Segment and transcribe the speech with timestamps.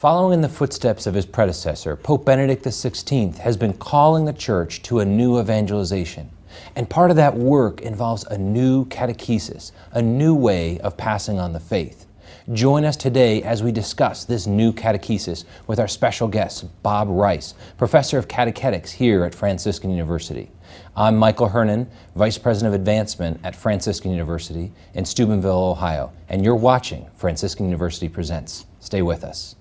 [0.00, 4.80] Following in the footsteps of his predecessor, Pope Benedict XVI has been calling the Church
[4.82, 6.30] to a new evangelization.
[6.76, 11.52] And part of that work involves a new catechesis, a new way of passing on
[11.52, 12.06] the faith.
[12.52, 17.54] Join us today as we discuss this new catechesis with our special guest, Bob Rice,
[17.76, 20.48] professor of catechetics here at Franciscan University.
[20.96, 26.54] I'm Michael Hernon, Vice President of Advancement at Franciscan University in Steubenville, Ohio, and you're
[26.54, 28.64] watching Franciscan University Presents.
[28.78, 29.56] Stay with us.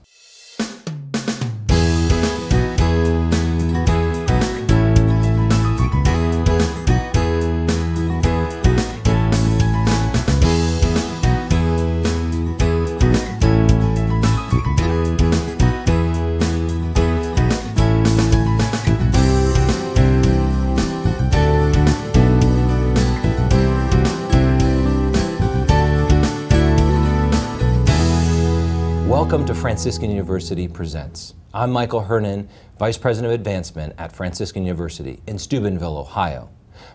[29.78, 31.36] Franciscan University Presents.
[31.54, 32.50] I'm Michael Hernon,
[32.80, 36.50] Vice President of Advancement at Franciscan University in Steubenville, Ohio.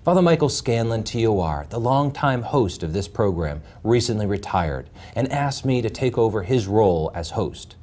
[0.05, 5.81] Father Michael Scanlon, TOR, the longtime host of this program, recently retired and asked me
[5.81, 7.77] to take over his role as host.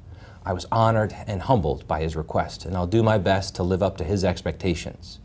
[0.46, 3.82] I was honored and humbled by his request, and I'll do my best to live
[3.82, 5.20] up to his expectations.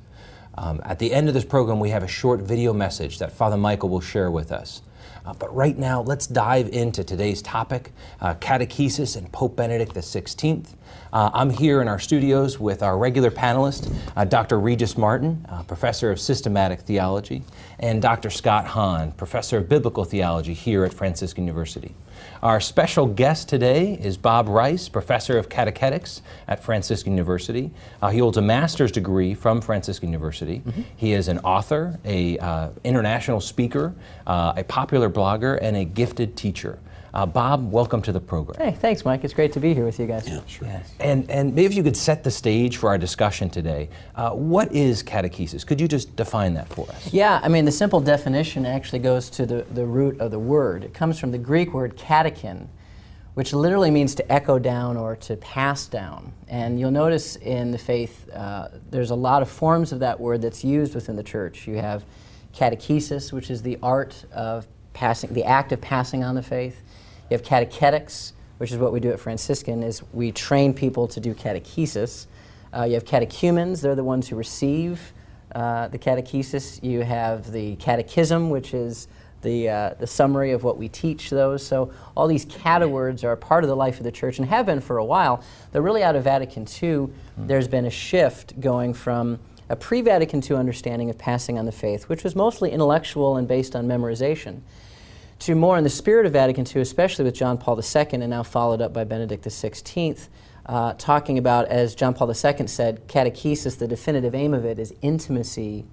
[0.56, 3.56] Um, at the end of this program, we have a short video message that Father
[3.56, 4.82] Michael will share with us.
[5.24, 10.66] Uh, but right now, let's dive into today's topic uh, catechesis and Pope Benedict XVI.
[11.12, 14.60] Uh, I'm here in our studios with our regular panelist, uh, Dr.
[14.60, 17.42] Regis Martin, uh, professor of systematic theology,
[17.78, 18.28] and Dr.
[18.28, 21.94] Scott Hahn, professor of biblical theology here at Franciscan University.
[22.44, 27.70] Our special guest today is Bob Rice, professor of catechetics at Franciscan University.
[28.02, 30.58] Uh, he holds a master's degree from Franciscan University.
[30.58, 30.82] Mm-hmm.
[30.94, 33.94] He is an author, a uh, international speaker,
[34.26, 36.78] uh, a popular blogger, and a gifted teacher.
[37.14, 38.60] Uh, Bob, welcome to the program.
[38.60, 39.22] Hey, thanks, Mike.
[39.22, 40.28] It's great to be here with you guys.
[40.28, 40.66] Yeah, sure.
[40.66, 40.92] Yes.
[40.98, 43.88] And, and maybe if you could set the stage for our discussion today.
[44.16, 45.64] Uh, what is catechesis?
[45.64, 47.14] Could you just define that for us?
[47.14, 50.82] Yeah, I mean, the simple definition actually goes to the, the root of the word.
[50.82, 52.66] It comes from the Greek word katechein,
[53.34, 56.32] which literally means to echo down or to pass down.
[56.48, 60.42] And you'll notice in the faith, uh, there's a lot of forms of that word
[60.42, 61.68] that's used within the church.
[61.68, 62.04] You have
[62.52, 66.80] catechesis, which is the art of passing, the act of passing on the faith.
[67.30, 71.20] You have catechetics, which is what we do at Franciscan, is we train people to
[71.20, 72.26] do catechesis.
[72.76, 75.12] Uh, you have catechumens, they're the ones who receive
[75.54, 76.82] uh, the catechesis.
[76.82, 79.08] You have the catechism, which is
[79.42, 81.64] the, uh, the summary of what we teach those.
[81.64, 84.80] So all these catewords are part of the life of the church and have been
[84.80, 85.44] for a while.
[85.70, 86.88] They're really out of Vatican II.
[86.88, 87.46] Mm-hmm.
[87.46, 92.08] There's been a shift going from a pre-Vatican II understanding of passing on the faith,
[92.08, 94.60] which was mostly intellectual and based on memorization,
[95.40, 98.42] to more in the spirit of Vatican II, especially with John Paul II, and now
[98.42, 100.28] followed up by Benedict XVI,
[100.66, 104.94] uh, talking about, as John Paul II said, catechesis, the definitive aim of it is
[105.02, 105.84] intimacy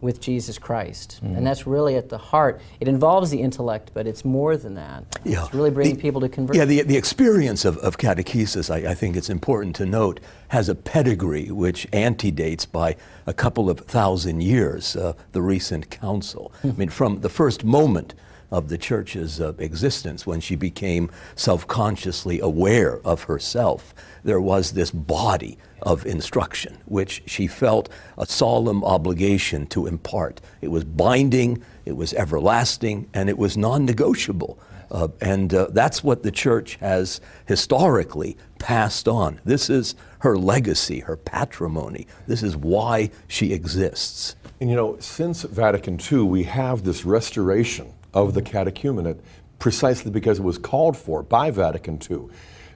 [0.00, 1.20] with Jesus Christ.
[1.24, 1.38] Mm.
[1.38, 2.60] And that's really at the heart.
[2.78, 5.04] It involves the intellect, but it's more than that.
[5.24, 5.44] Yeah.
[5.44, 6.60] It's really bringing the, people to conversion.
[6.60, 10.68] Yeah, the, the experience of, of catechesis, I, I, think it's important to note, has
[10.68, 16.52] a pedigree which antedates by a couple of thousand years, uh, the recent council.
[16.62, 18.14] I mean, from the first moment
[18.50, 23.94] of the church's uh, existence when she became self consciously aware of herself.
[24.24, 30.40] There was this body of instruction which she felt a solemn obligation to impart.
[30.60, 34.58] It was binding, it was everlasting, and it was non negotiable.
[34.90, 39.38] Uh, and uh, that's what the church has historically passed on.
[39.44, 42.06] This is her legacy, her patrimony.
[42.26, 44.34] This is why she exists.
[44.60, 49.20] And you know, since Vatican II, we have this restoration of the catechumenate
[49.58, 52.28] precisely because it was called for by Vatican II.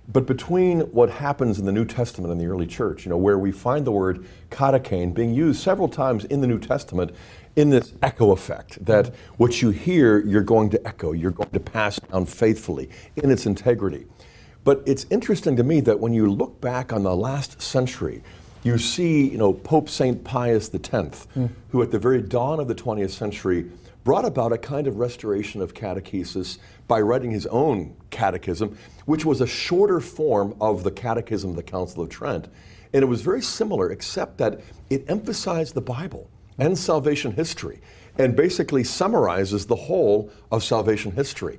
[0.09, 3.39] But between what happens in the New Testament and the early church, you know, where
[3.39, 7.13] we find the word katechein being used several times in the New Testament
[7.55, 11.61] in this echo effect, that what you hear, you're going to echo, you're going to
[11.61, 14.07] pass down faithfully in its integrity.
[14.65, 18.23] But it's interesting to me that when you look back on the last century,
[18.65, 20.23] you see, you know, Pope St.
[20.23, 20.83] Pius X,
[21.37, 21.51] mm.
[21.71, 23.71] who at the very dawn of the 20th century
[24.05, 26.59] brought about a kind of restoration of catechesis
[26.89, 28.77] by writing his own catechism,
[29.07, 32.49] which was a shorter form of the Catechism of the Council of Trent.
[32.93, 34.61] And it was very similar, except that
[34.91, 36.29] it emphasized the Bible
[36.59, 37.81] and salvation history
[38.19, 41.59] and basically summarizes the whole of salvation history.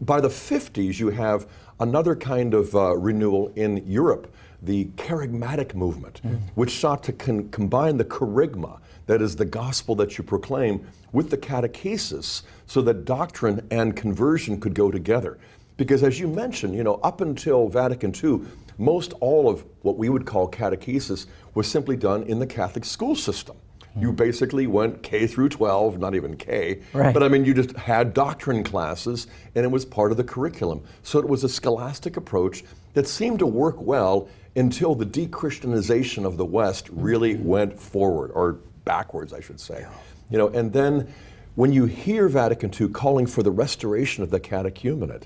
[0.00, 1.46] By the 50s, you have
[1.78, 6.40] another kind of uh, renewal in Europe, the kerygmatic movement, mm.
[6.54, 11.30] which sought to con- combine the kerygma that is the gospel that you proclaim, with
[11.30, 15.38] the catechesis so that doctrine and conversion could go together.
[15.76, 18.40] Because as you mentioned, you know, up until Vatican II,
[18.78, 23.14] most all of what we would call catechesis was simply done in the Catholic school
[23.14, 23.56] system.
[23.96, 24.16] You hmm.
[24.16, 27.12] basically went K through 12, not even K, Right.
[27.12, 30.82] but I mean, you just had doctrine classes and it was part of the curriculum.
[31.02, 36.24] So it was a scholastic approach that seemed to work well until the de Christianization
[36.26, 37.44] of the West really hmm.
[37.44, 39.86] went forward, or backwards, I should say.
[40.32, 41.12] You know, and then
[41.54, 45.24] when you hear Vatican II calling for the restoration of the catechumenate,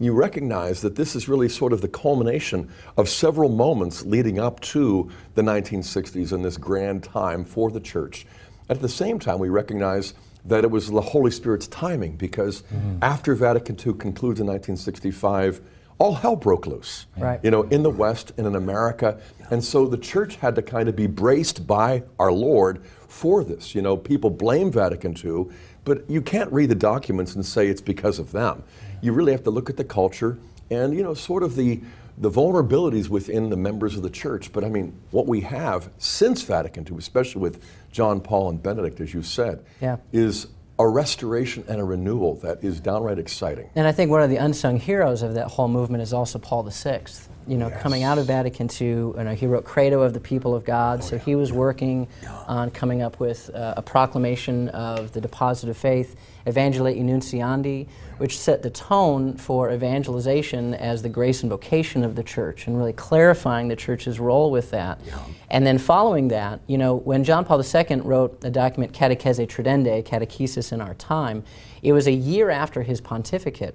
[0.00, 4.60] you recognize that this is really sort of the culmination of several moments leading up
[4.60, 8.26] to the 1960s and this grand time for the church.
[8.68, 10.14] At the same time, we recognize
[10.44, 12.98] that it was the Holy Spirit's timing because mm-hmm.
[13.02, 15.60] after Vatican II concludes in 1965,
[15.98, 17.06] all hell broke loose.
[17.16, 17.40] Right.
[17.42, 19.20] You know, in the West and in America.
[19.50, 23.74] And so the church had to kind of be braced by our Lord for this.
[23.74, 25.46] You know, people blame Vatican II,
[25.84, 28.62] but you can't read the documents and say it's because of them.
[29.00, 30.38] You really have to look at the culture
[30.70, 31.80] and, you know, sort of the
[32.20, 34.52] the vulnerabilities within the members of the church.
[34.52, 37.62] But I mean, what we have since Vatican II, especially with
[37.92, 39.98] John Paul and Benedict, as you said, Yeah.
[40.12, 40.48] is
[40.80, 43.70] a restoration and a renewal that is downright exciting.
[43.76, 46.64] And I think one of the unsung heroes of that whole movement is also Paul
[46.64, 47.02] VI.
[47.48, 50.54] You know, coming out of Vatican II, you know, he wrote Credo of the People
[50.54, 52.06] of God, so he was working
[52.46, 56.14] on coming up with uh, a proclamation of the deposit of faith,
[56.46, 62.22] Evangelii Nuntiandi, which set the tone for evangelization as the grace and vocation of the
[62.22, 65.00] church, and really clarifying the church's role with that.
[65.48, 70.04] And then following that, you know, when John Paul II wrote the document Catechesi Tradendae,
[70.04, 71.44] Catechesis in Our Time,
[71.82, 73.74] it was a year after his pontificate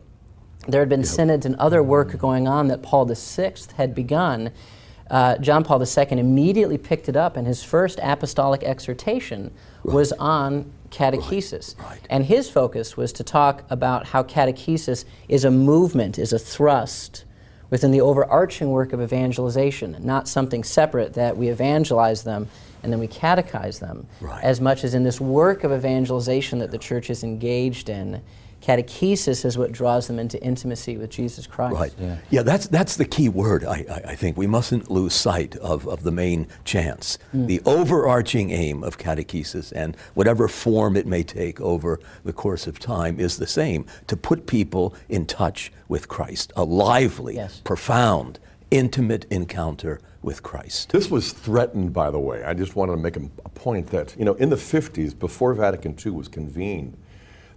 [0.67, 4.51] there had been synods and other work going on that Paul VI had begun.
[5.09, 9.51] Uh, John Paul II immediately picked it up, and his first apostolic exhortation
[9.83, 11.77] was on catechesis.
[11.79, 11.99] Right.
[12.09, 17.25] And his focus was to talk about how catechesis is a movement, is a thrust
[17.69, 22.47] within the overarching work of evangelization, not something separate that we evangelize them
[22.83, 24.43] and then we catechize them, Right.
[24.43, 28.21] as much as in this work of evangelization that the church is engaged in.
[28.63, 31.75] Catechesis is what draws them into intimacy with Jesus Christ.
[31.75, 31.93] Right.
[32.29, 34.37] Yeah, that's, that's the key word, I, I, I think.
[34.37, 37.17] We mustn't lose sight of, of the main chance.
[37.35, 37.47] Mm.
[37.47, 42.79] The overarching aim of catechesis, and whatever form it may take over the course of
[42.79, 47.59] time, is the same to put people in touch with Christ, a lively, Yes.
[47.65, 48.39] profound,
[48.71, 50.89] intimate encounter with Christ.
[50.91, 52.45] This was threatened, by the way.
[52.45, 55.53] I just wanted to make a, a point that, you know, in the 50s, before
[55.53, 56.97] Vatican II was convened,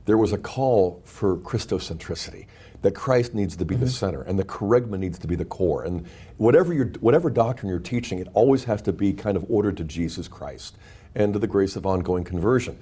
[0.06, 2.46] there was a call for Christocentricity,
[2.82, 3.90] that Christ needs to be the mm-hmm.
[3.90, 5.84] center and the kerygma needs to be the core.
[5.84, 6.06] And
[6.36, 9.84] whatever, you whatever doctrine you're teaching, it always has to be kind of ordered to
[9.84, 10.76] Jesus Christ
[11.14, 12.78] and to the grace of ongoing conversion.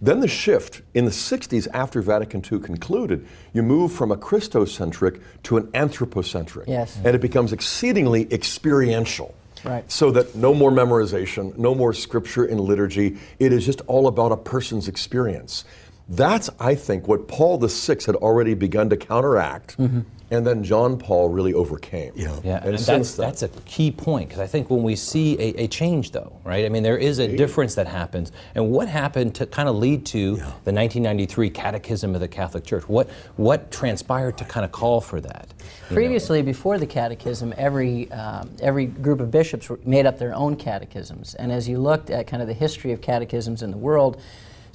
[0.00, 5.20] Then the shift in the 60s after Vatican II concluded, you move from a Christocentric
[5.44, 6.68] to an anthropocentric.
[6.68, 6.96] Yes.
[7.04, 9.34] And it becomes exceedingly experiential.
[9.64, 9.90] Right.
[9.90, 13.18] So that no more memorization, no more scripture and liturgy.
[13.40, 15.64] It is just all about a person's experience.
[16.08, 21.28] That's, I think, what Paul VI had already begun to counteract, and then John Paul
[21.28, 22.12] really overcame.
[22.16, 22.38] Yeah.
[22.42, 24.96] Yeah, And and since that's, then- that's a key point because I think when we
[24.96, 26.64] see a, a change, though, right?
[26.64, 28.32] I mean, there is a difference that happens.
[28.54, 32.88] And what happened to kind of lead to the 1993 Catechism of the Catholic Church?
[32.88, 35.48] What what transpired to kind of call for that?
[35.58, 35.94] you know?
[35.94, 41.34] Previously, before the catechism, every, um, every group of bishops made up their own catechisms.
[41.34, 44.20] And as you looked at kind of the history of catechisms in the world,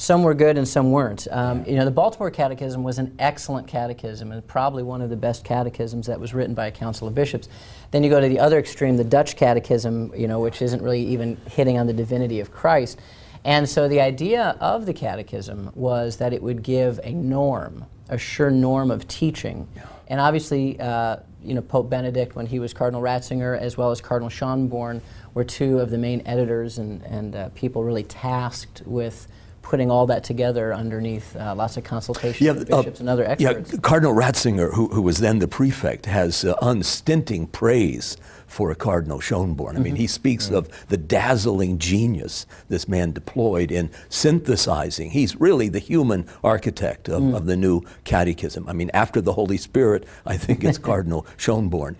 [0.03, 1.29] some were good and some weren't.
[1.31, 5.15] Um, you know, the Baltimore Catechism was an excellent catechism and probably one of the
[5.15, 7.47] best catechisms that was written by a council of bishops.
[7.91, 11.01] Then you go to the other extreme, the Dutch Catechism, you know, which isn't really
[11.05, 12.99] even hitting on the divinity of Christ.
[13.45, 18.17] And so the idea of the catechism was that it would give a norm, a
[18.17, 19.69] sure norm of teaching.
[20.09, 24.01] And obviously, uh, you know, Pope Benedict, when he was Cardinal Ratzinger, as well as
[24.01, 24.99] Cardinal Schonborn,
[25.33, 29.29] were two of the main editors and, and uh, people really tasked with
[29.63, 33.71] putting all that together underneath uh, lots of consultation with uh, bishops and other experts.
[33.71, 39.17] Yeah, Cardinal Ratzinger, who, who was then the prefect, has uh, unstinting praise for Cardinal
[39.17, 39.75] Schonborn.
[39.75, 45.09] I mean, he speaks of the dazzling genius this man deployed in synthesizing.
[45.09, 48.69] He's really the human architect of, of the new catechism.
[48.69, 51.95] I mean, after the Holy Spirit, I think it's Cardinal Schonborn.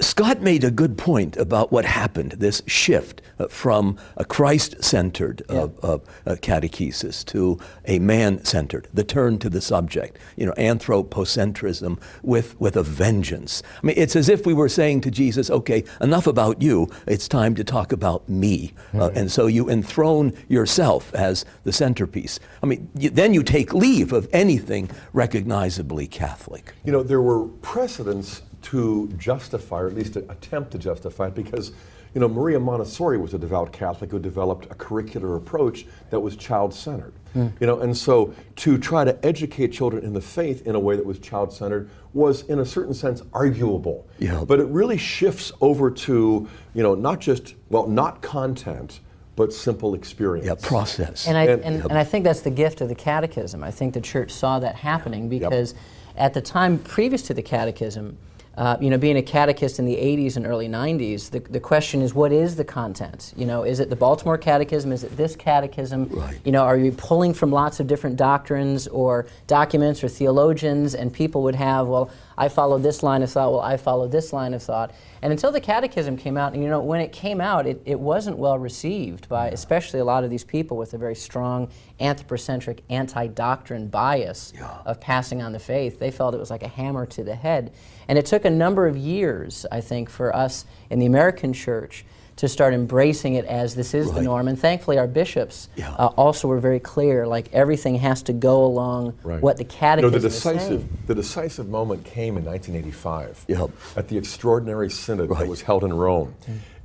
[0.00, 5.42] Scott made a good point about what happened, this shift uh, from a Christ centered
[5.48, 10.52] uh, uh, uh, catechesis to a man centered, the turn to the subject, you know,
[10.52, 13.62] anthropocentrism with, with a vengeance.
[13.82, 17.28] I mean, it's as if we were saying to Jesus, okay, enough about you, it's
[17.28, 18.72] time to talk about me.
[18.94, 22.40] Uh, and so you enthrone yourself as the centerpiece.
[22.62, 26.74] I mean, you, then you take leave of anything recognizably Catholic.
[26.84, 31.34] You know, there were precedents to justify, or at least to attempt to justify it,
[31.34, 31.72] because
[32.14, 36.36] you know Maria Montessori was a devout Catholic who developed a curricular approach that was
[36.36, 37.12] child-centered.
[37.34, 37.48] Hmm.
[37.60, 40.96] You know, and so to try to educate children in the faith in a way
[40.96, 44.06] that was child-centered was, in a certain sense, arguable.
[44.18, 44.44] Yeah.
[44.46, 49.00] But it really shifts over to you know not just well not content,
[49.36, 50.46] but simple experience.
[50.46, 51.26] Yeah, process.
[51.26, 53.62] And I, And- and, and I think that's the gift of the catechism.
[53.62, 55.74] I think the church saw that happening because
[56.16, 58.16] at the time previous to the catechism,
[58.56, 62.02] uh, you know, being a catechist in the 80s and early 90s, the, the question
[62.02, 63.32] is what is the content?
[63.36, 64.92] You know, is it the Baltimore Catechism?
[64.92, 66.08] Is it this catechism?
[66.10, 66.38] Right.
[66.44, 70.94] You know, are you pulling from lots of different doctrines or documents or theologians?
[70.94, 74.32] And people would have, well, I follow this line of thought, well, I follow this
[74.32, 74.94] line of thought.
[75.22, 77.98] And until the catechism came out, and you know, when it came out, it, it
[77.98, 82.82] wasn't well received by especially a lot of these people with a very strong anthropocentric,
[82.90, 84.52] anti doctrine bias
[84.84, 85.98] of passing on the faith.
[85.98, 87.72] They felt it was like a hammer to the head.
[88.08, 92.04] And it took a number of years, I think, for us in the American church
[92.36, 94.48] to start embracing it as this is the norm.
[94.48, 95.92] And thankfully, our bishops Yeah.
[95.94, 99.40] uh, also were very clear like everything has to go along Right.
[99.40, 100.56] what the You know, catechism the is saying.
[100.58, 103.70] decisive, the decisive moment came in 1985 Yep.
[103.96, 106.34] at the extraordinary synod that was held in Rome.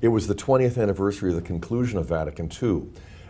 [0.01, 2.83] It was the 20th anniversary of the conclusion of Vatican II,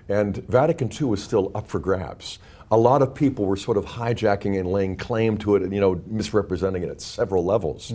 [0.09, 2.37] and Vatican II was still up for grabs.
[2.71, 5.79] A lot of people were sort of hijacking and laying claim to it, and you
[5.79, 7.93] know, misrepresenting it at several levels.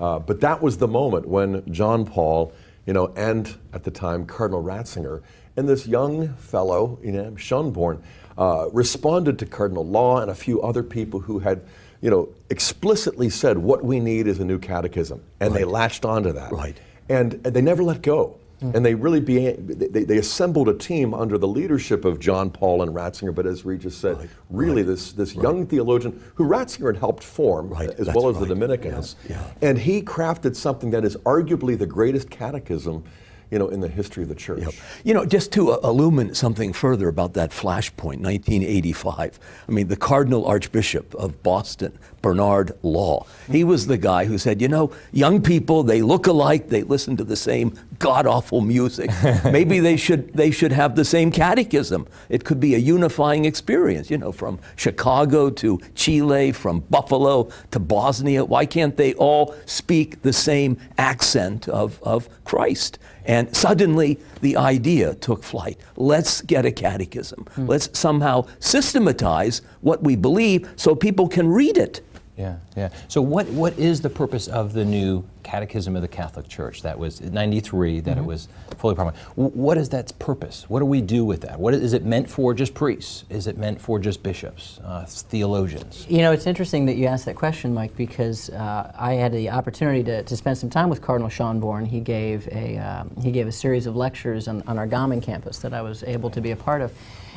[0.00, 2.52] Uh, but that was the moment when John Paul,
[2.86, 5.22] you know, and at the time Cardinal Ratzinger,
[5.56, 8.00] and this young fellow, you know, Schönborn,
[8.36, 11.62] uh, responded to Cardinal Law and a few other people who had,
[12.00, 16.32] you know, explicitly said what we need is a new catechism, and they latched onto
[16.32, 16.50] that.
[16.50, 16.76] Right.
[17.08, 18.38] And, and they never let go.
[18.72, 22.82] And they really be, they, they assembled a team under the leadership of John Paul
[22.82, 23.34] and Ratzinger.
[23.34, 27.90] But as Regis said, really this, this young theologian who Ratzinger had helped form, Right,
[27.90, 28.46] as that's well as the.
[28.46, 29.68] Dominicans, Yeah, yeah.
[29.68, 33.04] and he crafted something that is arguably the greatest catechism,
[33.50, 34.62] you know, in the history of the church.
[34.62, 34.74] Yep.
[35.04, 39.38] You know, just to uh, illumine something further about that flashpoint, 1985.
[39.68, 44.62] I mean, the Cardinal Archbishop of Boston, Bernard Law, he was the guy who said,
[44.62, 49.10] you know, young people, they look alike, they listen to the same god awful music.
[49.44, 52.06] Maybe they should they should have the same catechism.
[52.30, 57.78] It could be a unifying experience, you know, from Chicago to Chile, from Buffalo to
[57.78, 58.42] Bosnia.
[58.42, 62.98] Why can't they all speak the same accent of, of Christ?
[63.26, 65.78] And suddenly the idea took flight.
[65.96, 67.46] Let's get a catechism.
[67.54, 67.66] Hmm.
[67.66, 72.00] Let's somehow systematize what we believe so people can read it.
[72.36, 72.88] Yeah, yeah.
[73.06, 76.82] So, what, what is the purpose of the new Catechism of the Catholic Church?
[76.82, 79.24] That was in 93, that it was fully promulgated.
[79.36, 80.68] What is that purpose?
[80.68, 81.60] What do we do with that?
[81.60, 83.24] What is, is it meant for just priests?
[83.30, 86.06] Is it meant for just bishops, uh, theologians?
[86.08, 89.50] You know, it's interesting that you asked that question, Mike, because uh, I had the
[89.50, 91.86] opportunity to, to spend some time with Cardinal Schönborn.
[91.86, 95.58] He gave a um, he gave a series of lectures on, on our Gaming campus
[95.58, 96.92] that I was able to be a part of.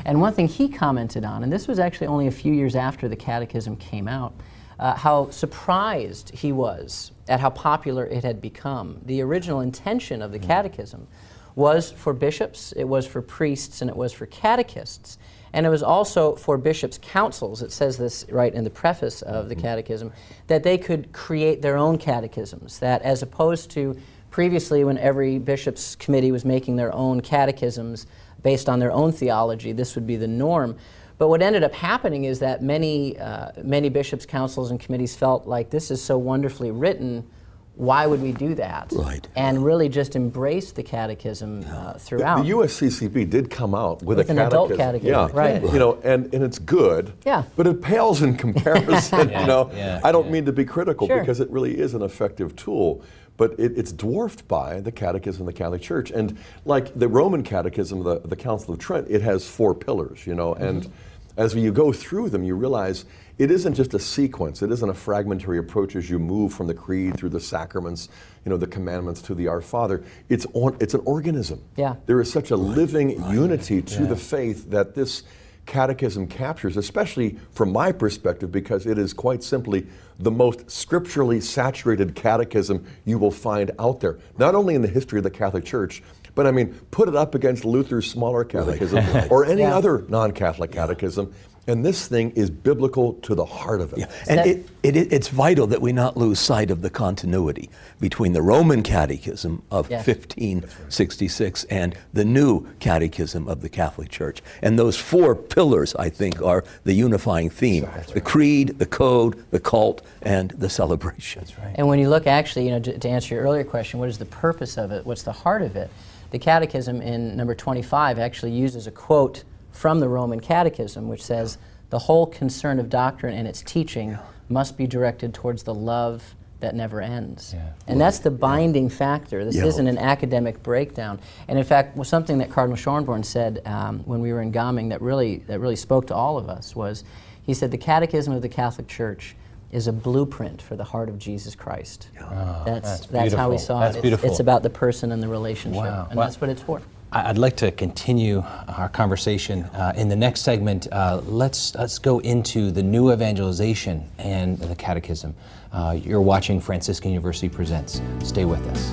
[0.06, 3.08] And one thing he commented on, and this was actually only a few years after
[3.08, 4.34] the Catechism came out,
[4.80, 9.00] uh, how surprised he was at how popular it had become.
[9.06, 11.08] The original intention of the Catechism
[11.56, 15.18] was for bishops, it was for priests, and it was for catechists.
[15.54, 19.50] And it was also for bishops' councils, it says this right in the preface of
[19.50, 20.12] the catechism,
[20.46, 22.78] that they could create their own catechisms.
[22.78, 23.98] That as opposed to
[24.30, 28.06] previously, when every bishop's committee was making their own catechisms
[28.44, 30.78] based on their own theology, this would be the norm.
[31.18, 35.48] But what ended up happening is that many, uh, many bishops' councils and committees felt
[35.48, 37.28] like this is so wonderfully written.
[37.76, 38.92] Why would we do that?
[38.96, 39.28] Right.
[39.36, 42.44] And really just embrace the catechism uh, throughout.
[42.44, 45.14] the USCCB did come out with, With a an adult catechism.
[45.14, 45.74] catechism, yeah, right.
[45.74, 47.14] You know, and, and it's good.
[47.26, 47.44] Yeah.
[47.56, 49.30] But it pales in comparison.
[49.30, 50.32] Yeah, you know, yeah, I don't yeah.
[50.32, 51.20] mean to be critical Sure.
[51.20, 53.04] because it really is an effective tool.
[53.38, 57.44] But it, it's dwarfed by the Catechism of the Catholic Church, and like the Roman
[57.44, 60.26] Catechism, the, the Council of Trent, it has four pillars.
[60.26, 61.40] You know, and Mm-hmm.
[61.44, 63.06] as you go through them, you realize
[63.38, 64.64] it isn't just a sequence.
[64.64, 68.10] It isn't a fragmentary approach as you move from the creed through the sacraments,
[68.44, 70.04] you know, the commandments to the Our Father.
[70.30, 71.62] It's on, it's an organism.
[71.76, 71.98] Yeah.
[72.08, 75.22] There is such a living unity to the faith that this
[75.68, 79.86] catechism captures, especially from my perspective, because it is quite simply
[80.18, 85.20] the most scripturally saturated catechism you will find out there, not only in the history
[85.20, 86.02] of the Catholic Church.
[86.34, 89.76] But I mean, put it up against Luther's smaller catechism or any Yeah.
[89.76, 91.34] other non Catholic catechism,
[91.68, 94.00] And this thing is biblical to the heart of it.
[94.00, 94.06] Yeah.
[94.30, 97.70] And that- it, it, it- it's vital that we not lose sight of the continuity
[98.00, 100.08] between the Roman Catechism of Yes.
[100.08, 104.42] 1566 and the new Catechism of the Catholic Church.
[104.62, 109.60] And those four pillars, I think, are the unifying theme the creed, the code, the
[109.60, 111.42] cult, and the celebration.
[111.42, 111.76] That's right.
[111.76, 114.18] And when you look actually, you know, to, to answer your earlier question, what is
[114.18, 115.06] the purpose of it?
[115.06, 115.90] What's the heart of it?
[116.32, 119.44] The Catechism in number 25 actually uses a quote
[119.78, 121.60] from the Roman Catechism, which says,
[121.92, 124.18] "The whole concern of doctrine and its teaching
[124.50, 127.62] must be directed towards the love that never ends." Yeah.
[127.88, 129.46] And that's the binding factor.
[129.46, 129.66] This Yeah.
[129.66, 131.20] isn't an academic breakdown.
[131.48, 134.90] And in fact, was something that Cardinal Schönborn said um, when we were in Gaming
[134.90, 137.04] that really that really spoke to all of us was,
[137.44, 139.36] he said, "The Catechism of the Catholic Church."
[139.70, 142.08] Is a blueprint for the heart of Jesus Christ.
[142.16, 143.58] that's Ah, that's that's, how we beautiful.
[143.58, 144.00] saw That's it.
[144.00, 144.30] It's- beautiful.
[144.30, 146.08] It's, about the person and the relationship, Wow.
[146.10, 146.82] and Well- that's what it's for.
[147.10, 150.88] I'd like to continue our conversation uh, in the next segment.
[150.92, 155.34] Uh, let's let's go into the new evangelization and the catechism.
[155.72, 158.02] Uh, you're watching Franciscan University Presents.
[158.20, 158.92] Stay with us.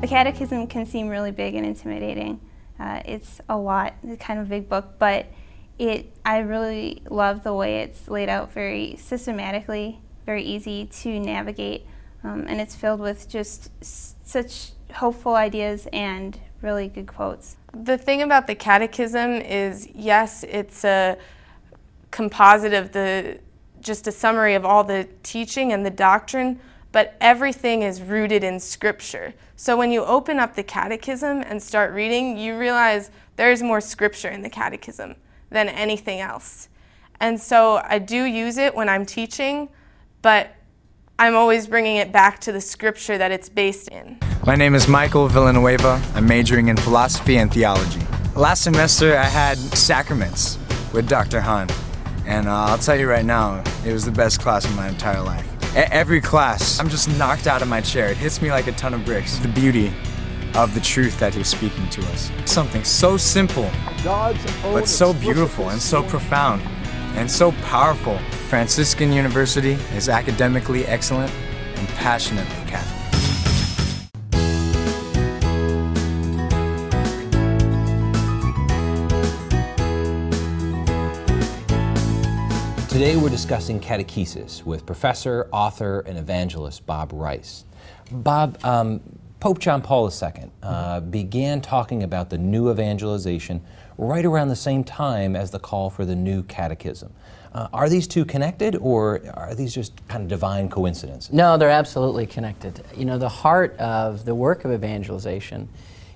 [0.00, 2.40] The Catechism can seem really big and intimidating.
[2.80, 5.26] Uh, it's a lot, it's kind of a big book, but
[5.78, 11.84] it I really love the way it's laid out very systematically, very easy to navigate,
[12.24, 17.56] um, and it's filled with just s- such hopeful ideas and really good quotes.
[17.72, 21.16] The thing about the catechism is yes, it's a
[22.10, 23.38] composite of the
[23.80, 26.58] just a summary of all the teaching and the doctrine,
[26.90, 29.34] but everything is rooted in scripture.
[29.56, 34.28] So when you open up the catechism and start reading, you realize there's more scripture
[34.28, 35.14] in the catechism
[35.50, 36.68] than anything else.
[37.20, 39.68] And so I do use it when I'm teaching,
[40.22, 40.54] but
[41.20, 44.16] I'm always bringing it back to the scripture that it's based in.
[44.46, 46.00] My name is Michael Villanueva.
[46.14, 48.00] I'm majoring in philosophy and theology.
[48.36, 50.58] Last semester, I had sacraments
[50.92, 51.40] with Dr.
[51.40, 51.66] Hahn.
[52.24, 55.20] And uh, I'll tell you right now, it was the best class of my entire
[55.20, 55.44] life.
[55.74, 58.10] E- every class, I'm just knocked out of my chair.
[58.10, 59.38] It hits me like a ton of bricks.
[59.38, 59.92] The beauty
[60.54, 62.30] of the truth that he's speaking to us.
[62.44, 63.68] Something so simple,
[64.04, 66.62] but so beautiful and so profound
[67.18, 68.16] and so powerful.
[68.48, 71.32] Franciscan University is academically excellent
[71.74, 72.94] and passionately Catholic.
[82.88, 87.64] Today we're discussing catechesis with professor, author, and evangelist Bob Rice.
[88.12, 89.00] Bob, um,
[89.40, 93.60] Pope John Paul II uh, began talking about the new evangelization
[93.98, 97.12] right around the same time as the call for the new catechism.
[97.52, 101.32] Uh, are these two connected, or are these just kind of divine coincidences?
[101.32, 102.84] No, they're absolutely connected.
[102.96, 105.68] You know, the heart of the work of evangelization,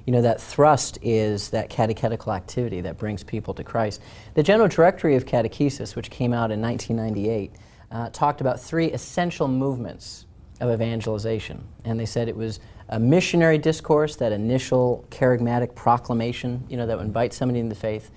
[0.06, 4.00] you know, that thrust is that catechetical activity that brings people to Christ.
[4.34, 7.52] The General Directory of Catechesis, which came out in 1998,
[7.90, 10.26] uh, talked about three essential movements
[10.60, 11.66] of evangelization.
[11.84, 12.60] And they said it was
[12.92, 18.10] a missionary discourse, that initial kerygmatic proclamation, you know, that would invite somebody into faith,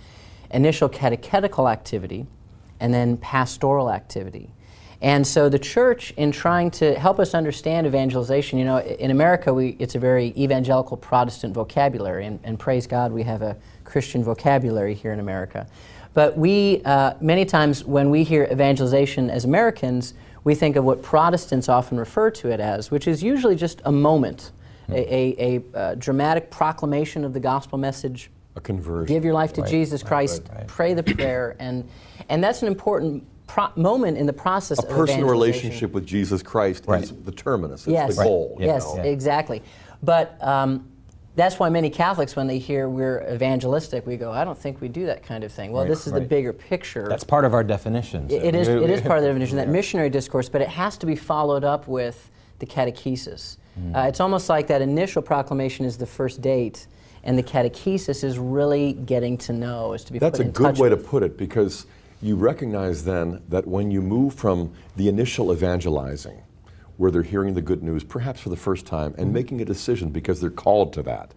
[0.52, 2.28] initial catechetical activity,
[2.82, 4.50] and then pastoral activity.
[5.02, 9.54] And so the church, in trying to help us understand evangelization, you know, in America,
[9.54, 14.24] we, it's a very evangelical Protestant vocabulary, and, and praise God, we have a Christian
[14.26, 15.68] vocabulary here in America.
[16.14, 21.02] But we, uh, many times, when we hear evangelization as Americans, we think of what
[21.02, 24.52] Protestants often refer to it as, which is usually just a moment,
[24.90, 29.14] a, a, a, uh, dramatic proclamation of the gospel message, A conversion.
[29.14, 30.68] give your life to Right, Jesus Christ, right, right.
[30.68, 31.88] pray the prayer, and
[32.30, 36.42] and that's an important pro- moment in the process a of personal relationship with Jesus
[36.42, 37.82] Christ is the terminus.
[37.82, 38.58] It's Yes, the goal.
[38.60, 39.02] you yes, know.
[39.04, 39.62] exactly.
[40.04, 40.88] But um,
[41.36, 44.88] that's why many Catholics, when they hear we're evangelistic, we go, "I don't think we
[44.88, 47.08] do that kind of thing." Well, Right, this is the bigger picture.
[47.10, 48.32] That's part of our definitions.
[48.32, 48.68] It- it is.
[48.86, 51.64] It is part of the definition that missionary discourse, but it has to be followed
[51.64, 53.58] up with the catechesis.
[53.80, 53.96] Mm.
[53.96, 56.88] Uh, it's almost like that initial proclamation is the first date,
[57.24, 60.90] and the catechesis is really getting to know, is to be That's a good way
[60.90, 61.86] to put it because
[62.22, 66.42] you recognize then that when you move from the initial evangelizing,
[66.98, 69.22] where they're hearing the good news, perhaps for the first time, Mm-hmm.
[69.22, 71.34] and making a decision because they're called to that.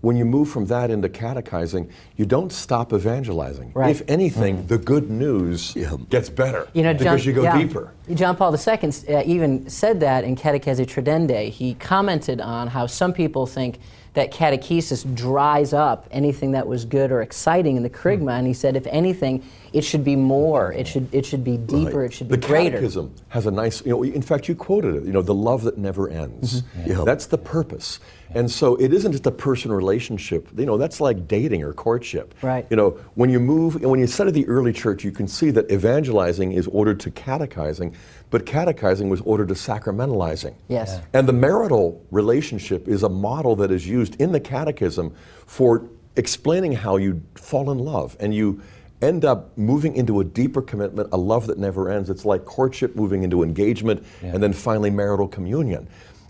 [0.00, 3.72] When you move from that into catechizing, you don't stop evangelizing.
[3.74, 3.90] Right.
[3.90, 5.74] If anything, the good news
[6.08, 7.58] gets better You know, because John, you go yeah.
[7.58, 7.92] deeper.
[8.14, 11.50] John Paul II uh, even said that in Catechesi Tradendae.
[11.50, 13.80] He commented on how some people think
[14.14, 18.08] that catechesis dries up anything that was good or exciting in the Hmm.
[18.08, 19.42] kerygma, and he said, if anything,
[19.74, 20.72] It should be more.
[20.72, 21.98] It should it should be deeper.
[22.00, 22.06] Right.
[22.06, 22.76] It should be the greater.
[22.78, 25.62] catechism has a nice, you know, in fact, you quoted it, you know, the love
[25.64, 26.62] that never ends.
[26.62, 26.90] Mm-hmm.
[26.90, 27.04] Yeah.
[27.04, 28.00] That's the purpose.
[28.34, 32.34] And so it isn't just a personal relationship, you know, that's like dating or courtship.
[32.42, 32.66] Right.
[32.70, 35.50] You know, when you move, and when you study the early church, you can see
[35.52, 37.94] that evangelizing is ordered to catechizing,
[38.30, 40.54] but catechizing was ordered to sacramentalizing.
[40.68, 41.00] Yes.
[41.12, 45.14] And the marital relationship is a model that is used in the catechism
[45.46, 48.60] for explaining how you fall in love and you
[49.00, 52.10] end up moving into a deeper commitment, a love that never ends.
[52.10, 55.88] It's like courtship moving into engagement and then finally marital communion.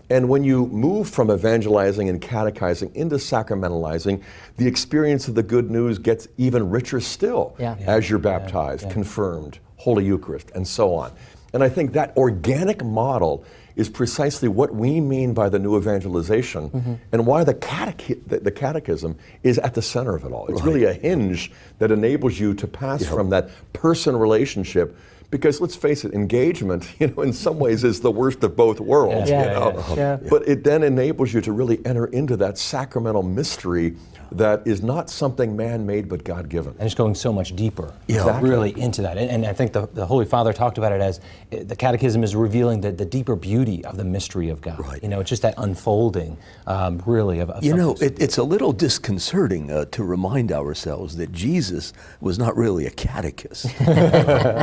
[0.09, 4.23] And when you move from evangelizing and catechizing into sacramentalizing,
[4.57, 7.75] the experience of the good news gets even richer still Yeah.
[7.79, 7.85] Yeah.
[7.95, 11.11] as you're baptized, confirmed, Holy Eucharist, and so on.
[11.53, 13.43] And I think that organic model
[13.75, 16.93] is precisely what we mean by the new evangelization Mm-hmm.
[17.11, 20.47] and why the, catechi- the, the catechism is at the center of it all.
[20.47, 24.97] It's really a hinge that enables you to pass from that person relationship.
[25.31, 28.79] Because let's face it, engagement, you know, in some ways is the worst of both
[28.79, 29.29] worlds.
[29.29, 29.85] Yeah, you know?
[29.89, 30.29] yeah, yeah.
[30.29, 33.95] But it then enables you to really enter into that sacramental mystery
[34.31, 36.73] that is not something man made but God given.
[36.77, 38.17] and it's going so much deeper, Yeah.
[38.17, 38.49] Exactly.
[38.49, 39.17] really into that.
[39.17, 41.19] And, and I think the, the Holy Father talked about it as
[41.51, 44.79] uh, the Catechism is revealing the, the deeper beauty of the mystery of God.
[44.79, 45.01] Right.
[45.01, 46.37] You know, it's just that unfolding,
[46.67, 51.15] um, really, of, of You know, it, it's a little disconcerting uh, to remind ourselves
[51.17, 53.67] that Jesus was not really a catechist.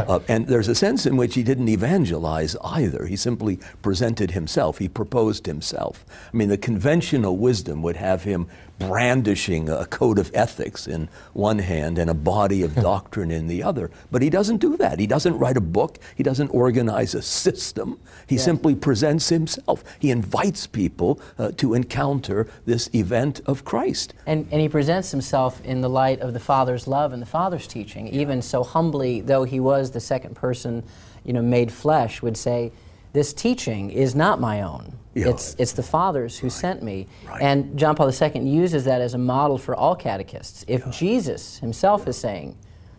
[0.07, 3.07] Uh, and there's a sense in which he didn't evangelize either.
[3.07, 6.05] He simply presented himself, he proposed himself.
[6.33, 8.47] I mean, the conventional wisdom would have him
[8.79, 13.63] brandishing a code of ethics in one hand and a body of doctrine in the
[13.63, 13.91] other.
[14.11, 14.99] But he doesn't do that.
[14.99, 17.99] He doesn't write a book, he doesn't organize a system.
[18.27, 19.85] He simply presents himself.
[19.99, 24.15] He invites people uh, to encounter this event of Christ.
[24.27, 27.67] And, and he presents himself in the light of the Father's love and the Father's
[27.67, 28.09] teaching.
[28.09, 30.83] Even so humbly, though he was the second person,
[31.25, 32.73] you know, made flesh, would say,
[33.17, 34.85] "This teaching is not my own.
[35.15, 35.31] Yeah.
[35.31, 37.41] It's it's the Father's who sent me." Right.
[37.43, 40.65] And John Paul II uses that as a model for all catechists.
[40.69, 42.57] If Jesus himself is saying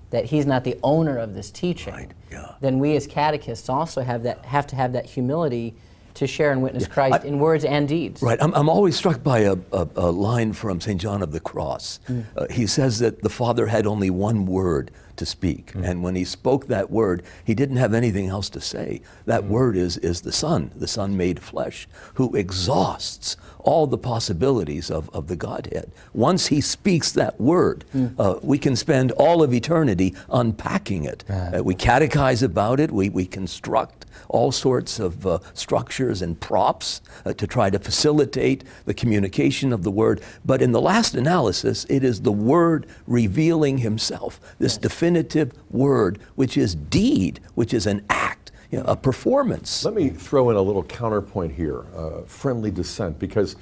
[0.09, 2.53] that he's not the owner of this teaching, Right, yeah.
[2.61, 5.75] then we as catechists also have that have to have that humility
[6.15, 8.23] to share and witness Christ in words and deeds.
[8.23, 8.41] Right.
[8.41, 10.99] I'm, I'm always struck by a, a, a line from St.
[10.99, 11.99] John of the Cross.
[12.09, 15.73] Uh, he says that the Father had only one word to speak.
[15.75, 19.01] And when he spoke that word, he didn't have anything else to say.
[19.25, 24.89] That word is, is the Son, the Son made flesh, who exhausts all the possibilities
[24.89, 25.91] of, of the Godhead.
[26.13, 27.83] Once he speaks that word,
[28.17, 31.23] uh, we can spend all of eternity unpacking it.
[31.29, 33.96] Uh, we catechize about it, we, we construct
[34.29, 39.83] all sorts of uh, structures and props uh, to try to facilitate the communication of
[39.83, 40.21] the Word.
[40.45, 46.57] But in the last analysis, it is the Word revealing Himself, this definitive Word, which
[46.57, 49.85] is deed, which is an act, you know, a performance.
[49.85, 53.55] Let me throw in a little counterpoint here, uh, friendly dissent, because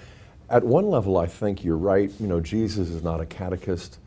[0.50, 2.12] at one level I think you're right.
[2.20, 4.00] You know, Jesus is not a catechist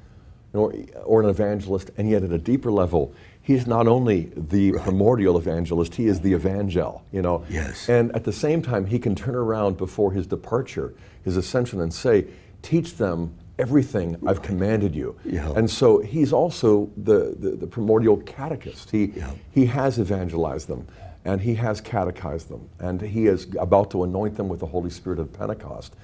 [0.52, 0.72] or,
[1.04, 3.12] or an evangelist, and yet at a deeper level,
[3.48, 7.46] he is not only the primordial evangelist, he is the evangel, you know.
[7.48, 7.88] Yes.
[7.88, 10.92] And at the same time, he can turn around before his departure,
[11.24, 12.26] his ascension, and say,
[12.60, 15.16] teach them everything I've commanded you.
[15.24, 15.50] Yeah.
[15.56, 18.90] And so he's also the, the, the primordial catechist.
[18.90, 19.30] He, Yeah.
[19.50, 20.86] he has evangelized them
[21.24, 24.90] and he has catechized them and he is about to anoint them with the Holy
[24.90, 25.96] Spirit of Pentecost.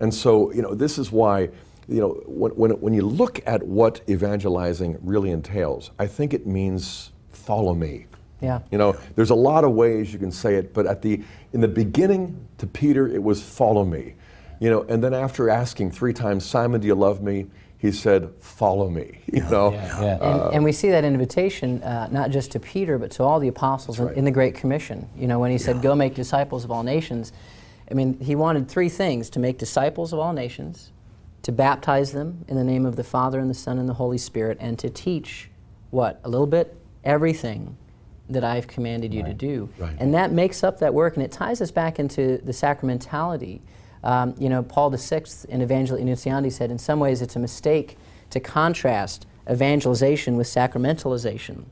[0.00, 1.48] And so, you know, this is why,
[1.88, 6.46] you know, when, when, when you look at what evangelizing really entails, I think it
[6.46, 8.06] means follow me.
[8.40, 8.60] Yeah.
[8.70, 11.60] You know, there's a lot of ways you can say it, but at the in
[11.60, 14.14] the beginning to Peter it was follow me.
[14.60, 17.46] You know, and then after asking three times, Simon, do you love me?
[17.78, 19.20] He said, follow me.
[19.32, 20.18] You know, Yeah, yeah.
[20.20, 23.48] And, and we see that invitation uh, not just to Peter, but to all the
[23.48, 25.08] apostles in, in the Great Commission.
[25.16, 27.32] You know, when he said, Go make disciples of all nations,
[27.90, 30.92] I mean, he wanted three things to make disciples of all nations,
[31.50, 34.18] to baptize them in the name of the Father and the Son and the Holy
[34.18, 35.50] Spirit, and to teach
[35.90, 36.20] what?
[36.22, 36.76] A little bit?
[37.02, 37.76] Everything
[38.28, 39.68] that I've commanded you to do.
[39.76, 39.96] Right.
[39.98, 43.60] And that makes up that work, and it ties us back into the sacramentality.
[44.04, 47.98] Um, you know, Paul VI in Evangelii Nuntiandi said, in some ways it's a mistake
[48.30, 51.64] to contrast evangelization with sacramentalization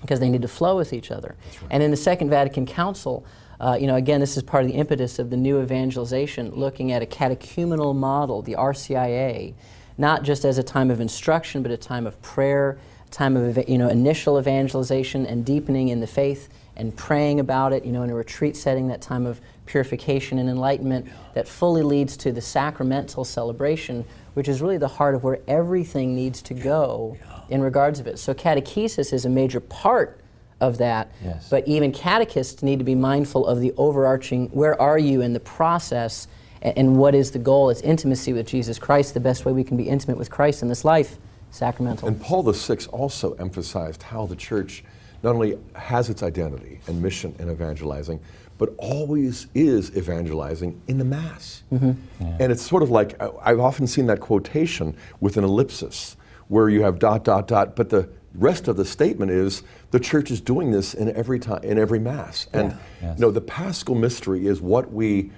[0.00, 1.36] because they need to flow with each other.
[1.70, 3.26] And in the Second Vatican Council,
[3.60, 6.92] uh, you know, again, this is part of the impetus of the new evangelization, looking
[6.92, 9.54] at a catechumenal model, the RCIA,
[9.96, 13.68] not just as a time of instruction, but a time of prayer, a time of
[13.68, 17.84] you know initial evangelization and deepening in the faith, and praying about it.
[17.84, 22.16] You know, in a retreat setting, that time of purification and enlightenment that fully leads
[22.18, 27.16] to the sacramental celebration, which is really the heart of where everything needs to go
[27.50, 28.20] in regards of it.
[28.20, 30.20] So catechesis is a major part
[30.60, 31.10] of that.
[31.24, 31.48] Yes.
[31.48, 35.40] But even catechists need to be mindful of the overarching where are you in the
[35.40, 36.26] process
[36.62, 37.70] a- and what is the goal?
[37.70, 39.14] It's intimacy with Jesus Christ.
[39.14, 41.18] The best way we can be intimate with Christ in this life,
[41.50, 42.08] sacramental.
[42.08, 44.84] And Paul VI also emphasized how the church
[45.22, 48.20] not only has its identity and mission in evangelizing,
[48.56, 51.62] but always is evangelizing in the Mass.
[51.72, 51.92] Mm-hmm.
[52.40, 56.16] And it's sort of like I've often seen that quotation with an ellipsis
[56.48, 60.30] where you have dot, dot, dot, but the rest of the statement is the church
[60.30, 62.46] is doing this in every time, in every Mass.
[62.52, 63.18] And Yes.
[63.18, 65.30] you know, the paschal mystery is what we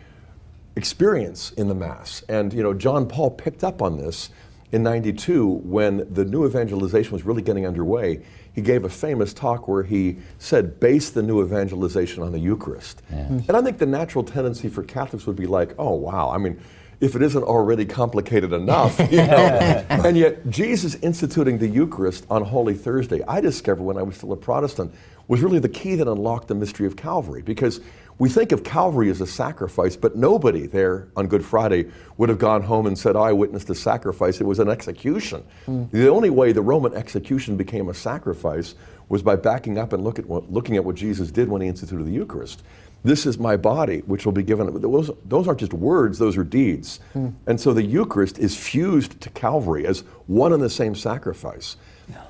[0.77, 2.23] experience in the Mass.
[2.29, 4.31] And you know, John Paul picked up on this
[4.73, 8.21] in 92 when the new evangelization was really getting underway.
[8.53, 13.03] He gave a famous talk where he said, base the new evangelization on the Eucharist.
[13.11, 16.61] And I think the natural tendency for Catholics would be like, oh, wow, I mean,
[17.01, 19.85] if it isn't already complicated enough, you know.
[19.89, 24.33] and yet, Jesus instituting the Eucharist on Holy Thursday, I discovered when I was still
[24.33, 24.95] a Protestant,
[25.29, 27.43] was really the key that unlocked the mystery of Calvary.
[27.43, 27.81] Because
[28.19, 31.87] we think of Calvary as a sacrifice, but nobody there on Good Friday
[32.19, 34.43] would have gone home and said, oh, I witnessed a sacrifice.
[34.43, 35.43] It was an execution.
[35.67, 35.91] Mm.
[35.91, 38.75] The only way the Roman execution became a sacrifice
[39.09, 41.69] was by backing up and look at what, looking at what Jesus did when he
[41.69, 42.63] instituted the Eucharist.
[43.03, 44.81] This is my body, which will be given.
[44.81, 47.01] Those, those aren't just words, those are deeds.
[47.13, 47.29] Hmm.
[47.47, 51.77] And so the Eucharist is fused to Calvary as one and the same sacrifice.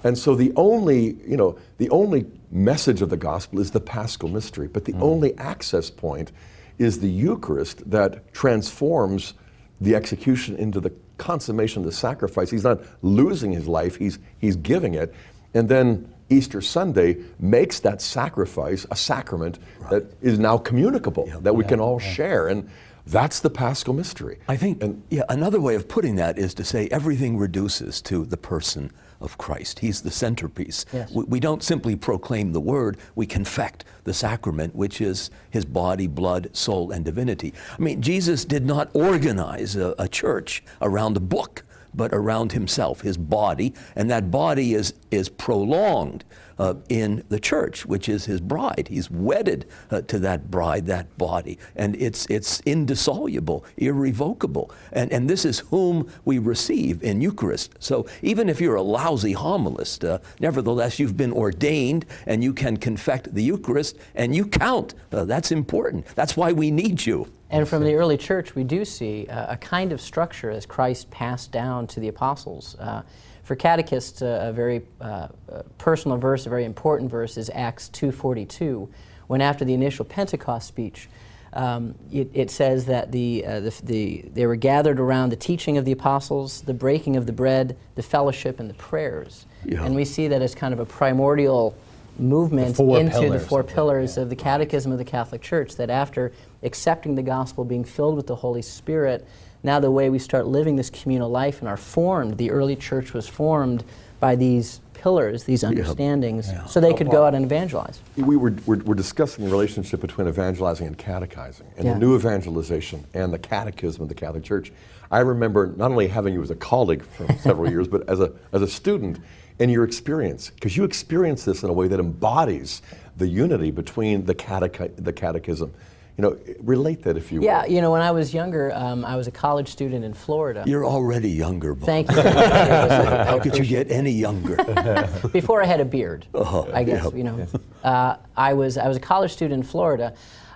[0.04, 4.28] And so the only, you know, the only message of the gospel is the paschal
[4.28, 5.02] mystery, but the hmm.
[5.02, 6.32] only access point
[6.78, 9.34] is the Eucharist that transforms
[9.80, 12.50] the execution into the consummation of the sacrifice.
[12.50, 15.14] He's not losing his life, he's, he's giving it.
[15.54, 19.58] And then Easter Sunday makes that sacrifice a sacrament
[19.90, 22.48] that is now communicable, that we can all share.
[22.48, 22.68] And
[23.06, 24.38] that's the paschal mystery.
[24.48, 28.24] I think, And yeah, another way of putting that is to say everything reduces to
[28.24, 29.80] the person of Christ.
[29.80, 30.86] He's the centerpiece.
[30.92, 31.10] Yes.
[31.10, 36.06] We, we don't simply proclaim the word, we confect the sacrament, which is his body,
[36.06, 37.52] blood, soul, and divinity.
[37.78, 43.00] I mean, Jesus did not organize a, a church around a book, but around himself,
[43.00, 46.24] his body, and that body is, is prolonged
[46.60, 48.86] uh, in the church, which is his bride.
[48.88, 54.70] He's wedded uh, to that bride, that body, and it's, it's indissoluble, irrevocable.
[54.92, 57.72] And, and this is whom we receive in Eucharist.
[57.78, 62.76] So even if you're a lousy homilist, uh, nevertheless, you've been ordained and you can
[62.76, 64.94] confect the Eucharist and you count.
[65.10, 66.04] Uh, that's important.
[66.14, 67.26] That's why we need you.
[67.50, 71.10] And from the early church, we do see uh, a kind of structure as Christ
[71.10, 72.76] passed down to the apostles.
[72.78, 73.02] Uh,
[73.42, 75.04] for catechists, uh, a very uh,
[75.50, 78.88] uh, personal verse, a very important verse, is Acts 2.42,
[79.26, 81.08] when after the initial Pentecost speech,
[81.52, 85.78] um, it, it says that the, uh, the, the, they were gathered around the teaching
[85.78, 89.46] of the apostles, the breaking of the bread, the fellowship, and the prayers.
[89.64, 89.84] Yeah.
[89.84, 91.76] And we see that as kind of a primordial
[92.18, 94.22] movement The four into the four of it, pillars yeah.
[94.24, 95.76] of the Catechism of the Catholic Church.
[95.76, 99.26] That after accepting the gospel, being filled with the Holy Spirit,
[99.62, 103.12] now the way we start living this communal life and are formed, the early church
[103.12, 103.84] was formed
[104.18, 108.00] by these pillars, these understandings, so they could go out and evangelize.
[108.16, 111.94] we were, we're, we're discussing the relationship between evangelizing and catechizing, and Yeah.
[111.94, 114.72] the new evangelization and the catechism of the Catholic Church.
[115.10, 118.32] I remember not only having you as a colleague for several years, but as a,
[118.52, 119.18] as a student
[119.60, 122.82] and your experience, because you experience this in a way that embodies
[123.18, 125.72] the unity between the, catechi- the catechism.
[126.16, 127.46] You know, relate that if you will.
[127.46, 127.70] Yeah, will.
[127.72, 130.64] you know, when I was younger, um, I was a college student in Florida.
[130.66, 131.86] You're already younger, Bob.
[131.86, 132.18] Thank you.
[132.18, 134.56] I How could you get any younger?
[135.32, 137.16] before I had a beard, Uh-huh, I guess yeah.
[137.16, 137.46] you know.
[137.82, 140.12] Uh, I was I was a college student in Florida.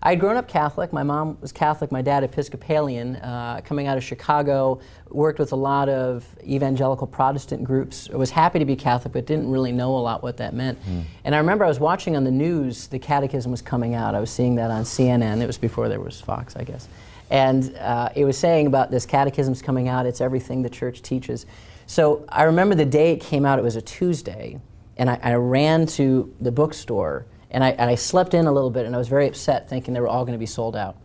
[0.07, 0.93] I'd grown up Catholic.
[0.93, 1.91] My mom was Catholic.
[1.91, 3.17] My dad Episcopalian.
[3.17, 8.11] Uh, coming out of Chicago, worked with a lot of evangelical Protestant groups.
[8.13, 10.79] I was happy to be Catholic, but didn't really know a lot what that meant.
[11.25, 12.87] And I remember I was watching on the news.
[12.89, 14.15] The Catechism was coming out.
[14.15, 15.41] I was seeing that on CNN.
[15.41, 16.87] It was before there was Fox, I guess.
[17.31, 20.05] And uh, it was saying about this catechism's coming out.
[20.05, 21.47] It's everything the church teaches.
[21.87, 23.59] So I remember the day it came out.
[23.59, 24.61] It was a Tuesday,
[24.99, 28.69] and I, I ran to the bookstore and I, and I slept in a little
[28.69, 30.97] bit, and I was very upset, thinking they were all going to be sold out.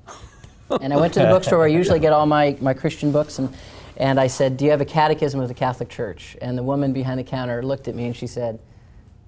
[0.81, 3.38] and I went to the bookstore where I usually get all my, my Christian books,
[3.38, 3.55] and,
[3.97, 6.91] and I said, "Do you have a Catechism of the Catholic Church?" And the woman
[6.91, 8.59] behind the counter looked at me and she said,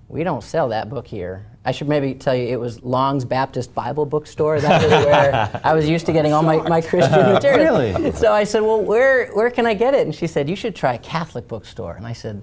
[0.07, 3.75] "We don't sell that book here." I should maybe tell you it was Long's Baptist
[3.75, 4.59] Bible Bookstore.
[4.59, 7.77] That was where I was used to getting all my, my Christian material.
[7.77, 8.11] Really?
[8.13, 10.75] So I said, "Well, where where can I get it?" And she said, "You should
[10.75, 12.41] try a Catholic bookstore." And I said,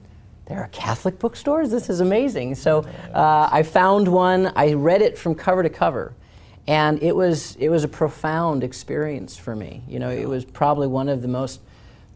[0.48, 1.70] there are Catholic bookstores?
[1.70, 2.54] This is amazing.
[2.54, 2.80] So
[3.12, 6.14] uh, I found one, I read it from cover to cover.
[6.66, 9.82] And it was, it was a profound experience for me.
[9.86, 11.60] You know, it was probably one of the most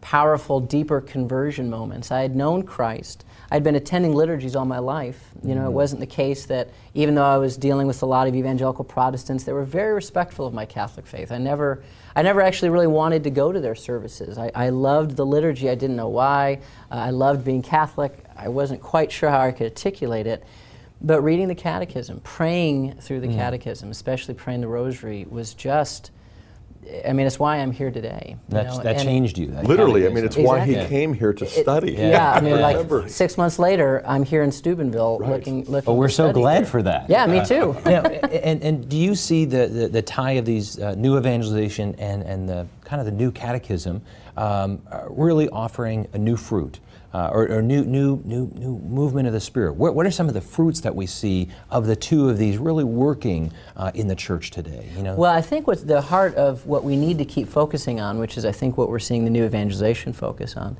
[0.03, 2.11] powerful, deeper conversion moments.
[2.11, 3.23] I had known Christ.
[3.49, 5.29] I'd been attending liturgies all my life.
[5.43, 8.27] You know, it wasn't the case that even though I was dealing with a lot
[8.27, 11.31] of evangelical Protestants, they were very respectful of my Catholic faith.
[11.31, 11.83] I never,
[12.17, 14.37] I never actually really wanted to go to their services.
[14.37, 15.69] I, I loved the liturgy.
[15.69, 16.59] I didn't know why.
[16.91, 18.25] Uh, I loved being Catholic.
[18.35, 20.43] I wasn't quite sure how I could articulate it.
[20.99, 26.11] But reading the catechism, praying through the catechism, especially praying the rosary, was just,
[27.07, 28.21] I mean, it's why I'm here today.
[28.29, 29.47] you That, know, that changed you.
[29.47, 30.41] that Literally, I mean, catechism.
[30.41, 30.97] it's why he Exactly.
[30.97, 31.91] came here to study.
[31.93, 33.01] Yeah, I mean, Remember.
[33.01, 35.89] like six months later, I'm here in Steubenville looking, looking.
[35.89, 36.65] Oh, we're to so study glad here.
[36.65, 37.09] for that.
[37.09, 37.75] Yeah, me too.
[37.85, 41.17] You know, and, and do you see the, the, the tie of these uh, new
[41.17, 44.01] evangelization and, and the kind of the new catechism
[44.37, 46.79] um, uh, really offering a new fruit
[47.13, 49.73] uh, or, or new, new, new, new movement of the Spirit?
[49.73, 52.57] What, what are some of the fruits that we see of the two of these
[52.57, 54.89] really working uh, in the church today?
[54.95, 57.99] You know, Well, I think what's the heart of what we need to keep focusing
[57.99, 60.77] on, which is I think what we're seeing the new evangelization focus on.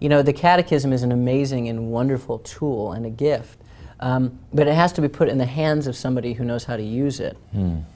[0.00, 3.58] You know, the catechism is an amazing and wonderful tool and a gift.
[4.00, 6.76] Um, but it has to be put in the hands of somebody who knows how
[6.76, 7.36] to use it.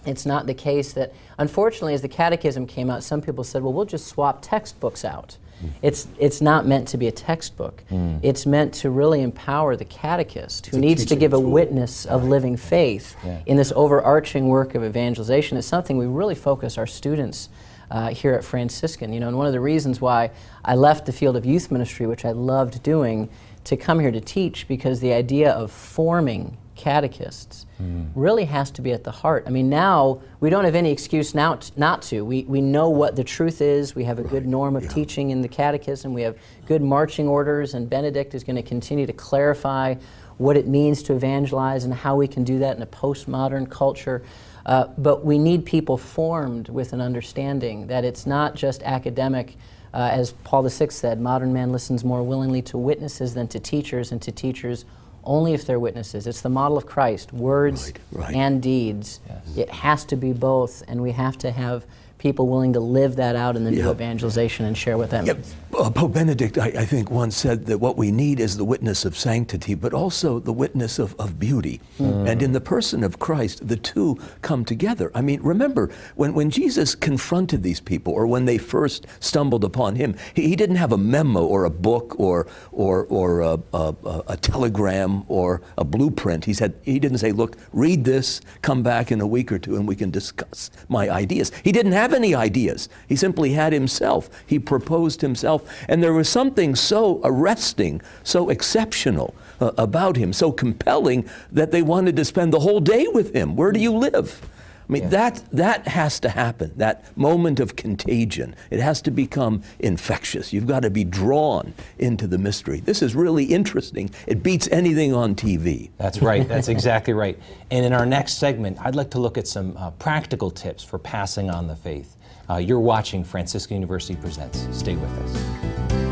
[0.04, 3.72] It's not the case that, unfortunately, as the catechism came out, some people said, well,
[3.72, 5.36] we'll just swap textbooks out.
[5.82, 7.82] It's, it's not meant to be a textbook.
[8.22, 11.50] It's meant to really empower the catechist who needs to give a tool.
[11.50, 13.38] witness of living faith Yeah.
[13.46, 15.56] in this overarching work of evangelization.
[15.58, 17.48] It's something we really focus our students
[17.90, 19.12] uh, here at Franciscan.
[19.12, 20.30] You know, and one of the reasons why
[20.64, 23.28] I left the field of youth ministry, which I loved doing,
[23.64, 27.66] to come here to teach, because the idea of forming catechists
[28.14, 29.44] really has to be at the heart.
[29.46, 32.24] I mean, now we don't have any excuse now t- not to.
[32.24, 33.94] We, we know what the truth is.
[33.94, 36.14] We have a good norm of teaching in the catechism.
[36.14, 39.96] We have good marching orders, and Benedict is going to continue to clarify
[40.38, 44.22] what it means to evangelize and how we can do that in a postmodern culture.
[44.66, 49.56] Uh, but we need people formed with an understanding that it's not just academic.
[49.94, 54.12] Uh, as Paul VI said, modern man listens more willingly to witnesses than to teachers,
[54.12, 54.84] and to teachers
[55.26, 56.26] only if they're witnesses.
[56.26, 58.34] It's the model of Christ, words Right, right.
[58.34, 59.20] and deeds.
[59.56, 61.84] It has to be both, and we have to have
[62.18, 65.34] people willing to live that out in the new evangelization and share what that Yeah,
[65.34, 65.54] means.
[65.78, 69.04] uh, Pope Benedict, I, I think, once said that what we need is the witness
[69.04, 71.80] of sanctity, but also the witness of, of beauty.
[71.98, 75.10] And in the person of Christ, the two come together.
[75.14, 79.96] I mean, remember, when, when Jesus confronted these people, or when they first stumbled upon
[79.96, 83.94] him, he, he didn't have a memo or a book or, or, or a, a,
[84.04, 86.44] a- a telegram or a blueprint.
[86.46, 89.76] He, said, he didn't say, Look, read this, come back in a week or two,
[89.76, 91.52] and we can discuss my ideas.
[91.62, 92.88] He didn't have any ideas.
[93.08, 94.28] He simply had himself.
[94.46, 95.62] He proposed himself.
[95.88, 101.82] And there was something so arresting, so exceptional uh, about him, so compelling that they
[101.82, 103.56] wanted to spend the whole day with him.
[103.56, 104.40] Where do you live?
[104.88, 108.54] I mean, that, that has to happen, that moment of contagion.
[108.70, 110.52] It has to become infectious.
[110.52, 112.80] You've got to be drawn into the mystery.
[112.80, 114.10] This is really interesting.
[114.26, 115.90] It beats anything on TV.
[115.98, 116.46] That's right.
[116.46, 117.38] That's exactly right.
[117.70, 120.98] And in our next segment, I'd like to look at some uh, practical tips for
[120.98, 122.16] passing on the faith.
[122.48, 124.68] Uh, you're watching Franciscan University Presents.
[124.70, 126.05] Stay with us.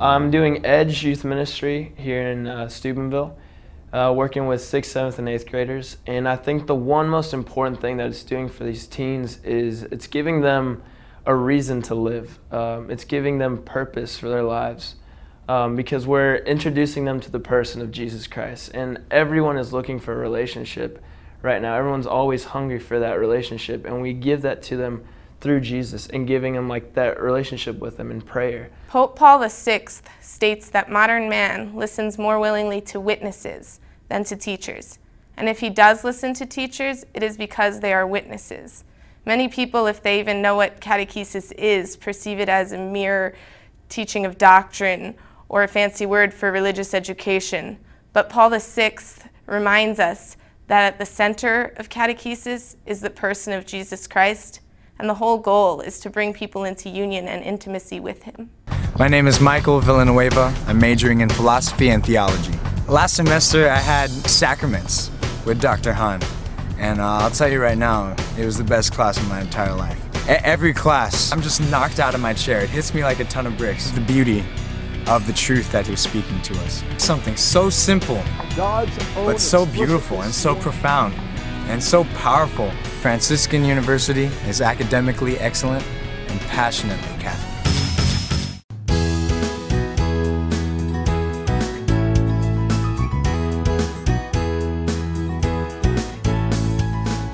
[0.00, 3.36] I'm doing Edge Youth Ministry here in uh, Steubenville,
[3.92, 5.96] uh, working with sixth, seventh, and eighth graders.
[6.06, 9.82] And I think the one most important thing that it's doing for these teens is
[9.82, 10.84] it's giving them
[11.26, 12.38] a reason to live.
[12.52, 14.94] Um, it's giving them purpose for their lives
[15.48, 18.70] um, because we're introducing them to the person of Jesus Christ.
[18.74, 21.02] And everyone is looking for a relationship
[21.42, 21.74] right now.
[21.74, 25.04] Everyone's always hungry for that relationship, and we give that to them
[25.40, 28.70] through Jesus and giving him like that relationship with Him in prayer.
[28.88, 29.84] Pope Paul VI
[30.20, 34.98] states that modern man listens more willingly to witnesses than to teachers.
[35.36, 38.84] And if he does listen to teachers, it is because they are witnesses.
[39.24, 43.36] Many people, if they even know what catechesis is, perceive it as a mere
[43.88, 45.14] teaching of doctrine
[45.48, 47.78] or a fancy word for religious education.
[48.12, 48.96] But Paul VI
[49.46, 54.60] reminds us that at the center of catechesis is the person of Jesus Christ,
[54.98, 58.50] and the whole goal is to bring people into union and intimacy with him.
[58.98, 60.52] My name is Michael Villanueva.
[60.66, 62.52] I'm majoring in philosophy and theology.
[62.88, 65.10] Last semester, I had sacraments
[65.44, 65.92] with Dr.
[65.92, 66.20] Hahn.
[66.78, 69.74] And uh, I'll tell you right now, it was the best class of my entire
[69.74, 69.98] life.
[70.28, 72.60] E- every class, I'm just knocked out of my chair.
[72.60, 73.90] It hits me like a ton of bricks.
[73.90, 74.44] The beauty
[75.06, 76.82] of the truth that he's speaking to us.
[76.98, 78.22] Something so simple,
[79.14, 81.14] but so beautiful and so profound
[81.68, 82.70] and so powerful.
[83.00, 85.84] Franciscan University is academically excellent
[86.28, 87.46] and passionately Catholic.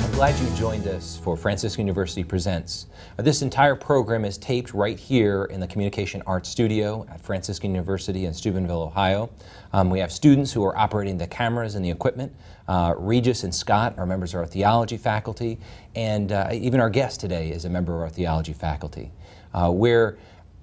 [0.01, 2.87] I'm glad you joined us for Franciscan University Presents.
[3.19, 8.27] This entire program is taped right here in the Communication Arts Studio at Franciscan University
[8.27, 9.31] in Steubenville, Ohio.
[9.73, 12.35] Um, we have students who are operating the cameras and the equipment.
[12.67, 15.59] Uh, Regis and Scott are members of our theology faculty,
[15.95, 19.13] and uh, even our guest today is a member of our theology faculty.
[19.53, 20.19] Uh, we're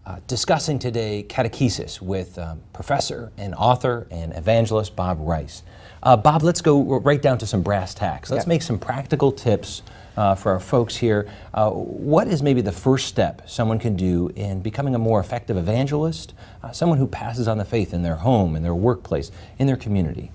[0.05, 5.61] uh, discussing today catechesis with um, professor and author and evangelist Bob Rice.
[6.01, 8.31] Uh, Bob, let's go right down to some brass tacks.
[8.31, 9.83] Let's make some practical tips
[10.17, 11.29] uh, for our folks here.
[11.53, 15.57] Uh, what is maybe the first step someone can do in becoming a more effective
[15.57, 16.33] evangelist,
[16.63, 19.77] uh, someone who passes on the faith in their home, in their workplace, in their
[19.77, 20.31] community?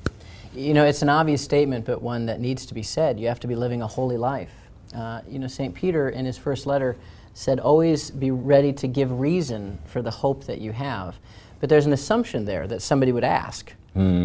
[0.57, 3.21] You know, it's an obvious statement, but one that needs to be said.
[3.21, 4.53] You have to be living a holy life.
[4.95, 5.75] Uh, you know, St.
[5.75, 6.97] Peter in his first letter
[7.35, 11.19] said, always be ready to give reason for the hope that you have.
[11.61, 13.75] But there's an assumption there that somebody would ask.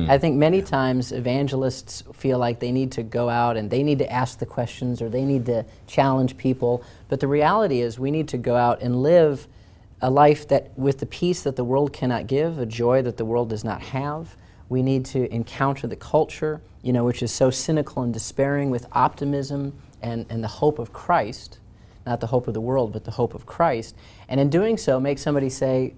[0.10, 4.00] I think many times evangelists feel like they need to go out and they need
[4.00, 6.84] to ask the questions or they need to challenge people.
[7.10, 9.48] But the reality is, we need to go out and live
[10.02, 13.26] a life that with the peace that the world cannot give, a joy that the
[13.26, 14.36] world does not have.
[14.72, 18.88] We need to encounter the culture, you know, which is so cynical and despairing with
[18.94, 21.60] optimism and, and the hope of Christ,
[22.06, 23.98] not the hope of the world, but the hope of Christ.
[24.30, 25.94] And in doing so, make somebody say,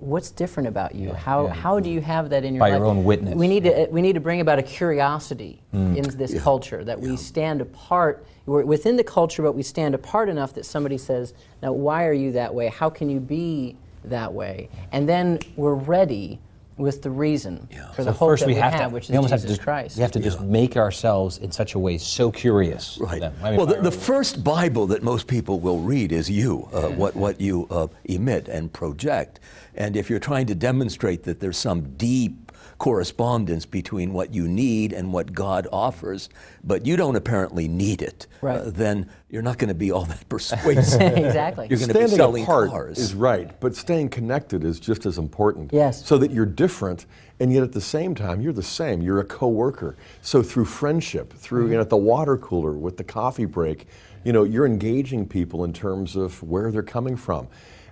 [0.00, 1.12] What's different about you?
[1.12, 1.52] how, yeah.
[1.52, 2.70] how do you have that in your life?
[2.70, 2.78] By life?
[2.80, 3.36] your own witness.
[3.36, 5.96] We need to, we need to bring about a curiosity mm.
[5.96, 8.26] in this culture that we stand apart.
[8.46, 12.12] We're within the culture, but we stand apart enough that somebody says, Now, why are
[12.12, 12.66] you that way?
[12.66, 14.68] How can you be that way?
[14.90, 16.40] And then we're ready
[16.78, 19.10] with the reason for the So hope first that we we have have, to, which
[19.10, 19.96] is almost Jesus have to, Christ.
[19.96, 22.98] We have to just make ourselves in such a way so curious.
[23.00, 23.20] Right.
[23.20, 26.68] that- I mean, well, the, the first Bible that most people will read is you,
[26.72, 29.40] uh, what, what you uh, emit and project.
[29.74, 32.47] And if you're trying to demonstrate that there's some deep
[32.78, 36.28] correspondence between what you need and what God offers,
[36.64, 38.58] but you don't apparently need it, Right.
[38.60, 41.00] uh, then you're not going to be all that persuasive.
[41.00, 41.66] exactly.
[41.68, 42.98] You're going to be Standing selling apart cars.
[42.98, 45.72] is right, but staying connected is just as important.
[45.72, 46.06] Yes.
[46.06, 47.06] So that you're different,
[47.40, 49.02] and yet at the same time you're the same.
[49.02, 49.96] You're a coworker.
[50.22, 51.70] So through friendship, through Mm-hmm.
[51.72, 53.86] you know, at the water cooler with the coffee break,
[54.24, 57.48] you know, you're engaging people in terms of where they're coming from.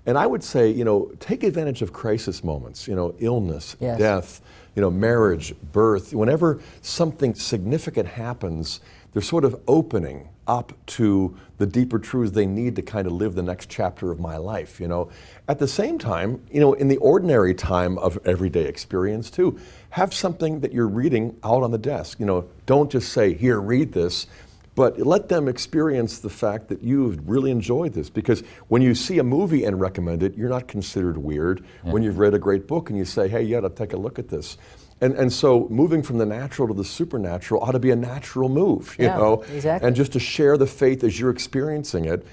[0.07, 2.87] And I would say, you know, take advantage of crisis moments.
[2.87, 3.99] You know, illness, Yes.
[3.99, 4.41] death,
[4.75, 6.15] you know, marriage, birth.
[6.15, 8.81] Whenever something significant happens,
[9.13, 13.35] they're sort of opening up to the deeper truths they need to kind of live
[13.35, 15.09] the next chapter of my life, you know.
[15.49, 19.59] At the same time, you know, in the ordinary time of everyday experience too,
[19.91, 22.21] have something that you're reading out on the desk.
[22.21, 24.29] You know, don't just say, "Here, read this."
[24.77, 28.11] But let them experience the fact that you've really enjoyed this.
[28.11, 31.65] Because when you see a movie and recommend it, you're not considered weird.
[31.83, 33.97] When you've read a great book and you say, hey, you ought to take a
[33.97, 34.59] look at this.
[35.01, 38.51] And, and so moving from the natural to the supernatural ought to be a natural
[38.51, 39.43] move, you Yeah, know?
[39.53, 39.87] exactly.
[39.87, 42.27] And just to share the faith as you're experiencing it,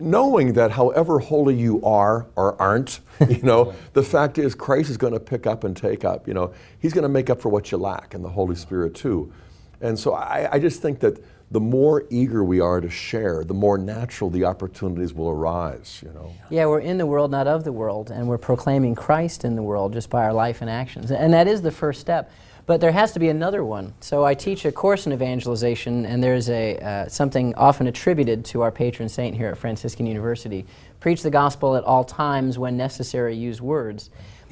[0.00, 4.96] knowing that however holy you are or aren't, you know, the fact is Christ is
[4.96, 7.48] going to pick up and take up, you know, he's going to make up for
[7.48, 9.32] what you lack and the Holy Spirit too.
[9.80, 11.20] And so I, I just think that
[11.50, 16.12] the more eager we are to share, the more natural the opportunities will arise, you
[16.12, 16.34] know.
[16.50, 19.62] Yeah, we're in the world, not of the world, and we're proclaiming Christ in the
[19.62, 21.10] world just by our life and actions.
[21.10, 22.30] And that is the first step.
[22.66, 23.94] But there has to be another one.
[24.00, 28.60] So I teach a course in evangelization, and there's a uh, something often attributed to
[28.60, 30.66] our patron saint here at Franciscan University:
[31.00, 34.10] preach the gospel at all times, when necessary, use words.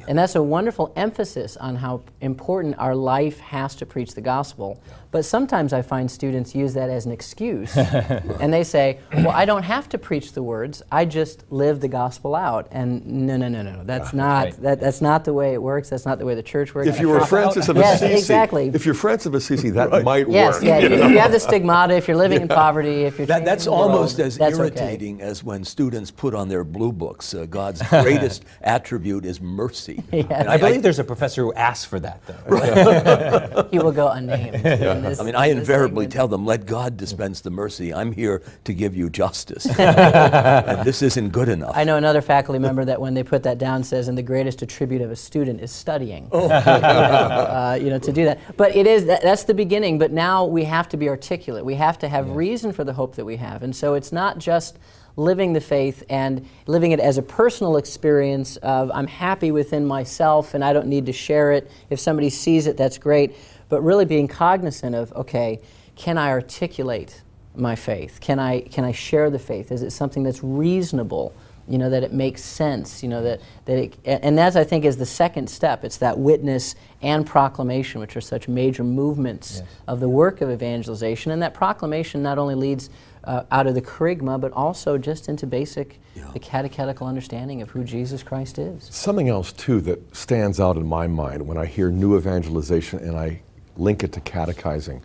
[0.08, 4.80] And that's a wonderful emphasis on how important our life has to preach the gospel.
[5.10, 7.76] But sometimes I find students use that as an excuse.
[7.76, 11.88] and they say, Well, I don't have to preach the words, I just live the
[11.88, 12.68] gospel out.
[12.70, 13.84] And no, no, no, no, no.
[13.84, 14.62] That's, not, right.
[14.62, 15.88] that, that's not the way it works.
[15.90, 16.88] That's not the way the church works.
[16.88, 18.70] If you were Francis of Assisi, Yes, Assisi, exactly.
[18.74, 20.64] if you're Francis of Assisi, that might Yes, work.
[20.64, 20.78] yeah.
[20.78, 21.08] you If know?
[21.08, 23.76] you have the stigmata, if you're living in poverty, if you're that, That's in the
[23.76, 24.62] world, almost as that's okay.
[24.62, 30.02] irritating as when students put on their blue books, uh, God's greatest attribute is mercy.
[30.12, 33.68] And I believe there's a professor who asks for that, though.
[33.70, 34.64] He will go unnamed.
[34.96, 36.12] In this- I mean, I invariably segment.
[36.12, 37.92] tell them, let God dispense the mercy.
[37.92, 39.66] I'm here to give you justice.
[39.78, 41.72] and this isn't good enough.
[41.74, 44.62] I know another faculty member that when they put that down says, and the greatest
[44.62, 46.28] attribute of a student is studying.
[46.32, 46.48] Oh.
[46.50, 48.56] uh, you know, to do that.
[48.56, 51.64] But it is, that, that's the beginning, but now we have to be articulate.
[51.64, 53.62] We have to have reason for the hope that we have.
[53.62, 54.78] And so it's not just
[55.16, 60.54] living the faith and living it as a personal experience of I'm happy within myself
[60.54, 61.70] and I don't need to share it.
[61.90, 63.34] If somebody sees it, that's great.
[63.68, 65.60] But really being cognizant of, okay,
[65.96, 67.22] can I articulate
[67.54, 68.18] my faith?
[68.20, 69.72] Can I, can I share the faith?
[69.72, 71.32] Is it something that's reasonable
[71.68, 73.02] You know that it makes sense.
[73.02, 75.82] You know that that it, and that I think is the second step.
[75.84, 79.68] It's that witness and proclamation, which are such major movements Yes.
[79.88, 81.32] of the work of evangelization.
[81.32, 82.88] And that proclamation not only leads
[83.24, 85.98] uh, out of the kerygma, but also just into basic
[86.32, 88.84] the catechetical understanding of who Jesus Christ is.
[88.90, 93.16] Something else, too, that stands out in my mind when I hear new evangelization and
[93.16, 93.40] I
[93.76, 95.02] link it to catechizing,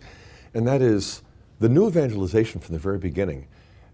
[0.54, 1.22] and that is
[1.60, 3.46] the new evangelization from the very beginning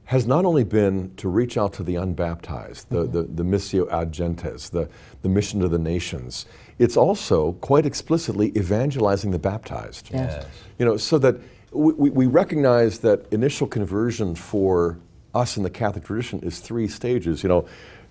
[0.08, 3.12] has not only been to reach out to the unbaptized, the, mm-hmm.
[3.12, 4.88] the, the missio ad gentes, the,
[5.20, 6.46] the mission to the nations,
[6.78, 10.08] it's also quite explicitly evangelizing the baptized.
[10.10, 10.46] Yes.
[10.78, 11.36] You know, so that
[11.72, 14.98] we, we- we recognize that initial conversion for
[15.34, 17.66] us in the Catholic tradition is three stages, you know,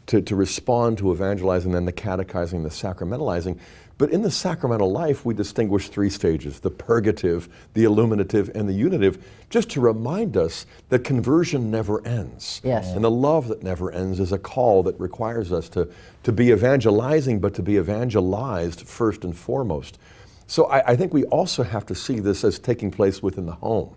[0.06, 3.58] to, to respond to evangelizing, then the catechizing, the sacramentalizing.
[3.98, 8.74] But in the sacramental life, we distinguish three stages the purgative, the illuminative, and the
[8.74, 12.62] unitive, just to remind us that conversion never ends.
[12.64, 12.94] Yes.
[12.94, 15.90] And the love that never ends is a call that requires us to,
[16.24, 19.98] to be evangelizing, but to be evangelized first and foremost.
[20.46, 23.54] So I, I think we also have to see this as taking place within the
[23.54, 23.96] home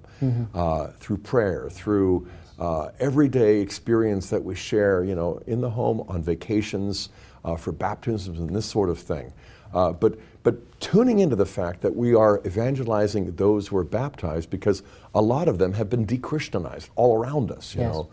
[0.55, 2.28] uh, through prayer, through
[2.59, 7.09] uh, everyday experience that we share, you know, in the home, on vacations,
[7.44, 9.32] uh, for baptisms and this sort of thing.
[9.73, 14.51] Uh, but, but tuning into the fact that we are evangelizing those who are baptized
[14.51, 14.83] because
[15.14, 17.95] a lot of them have been de-Christianized all around us, you Yes.
[17.95, 18.09] know.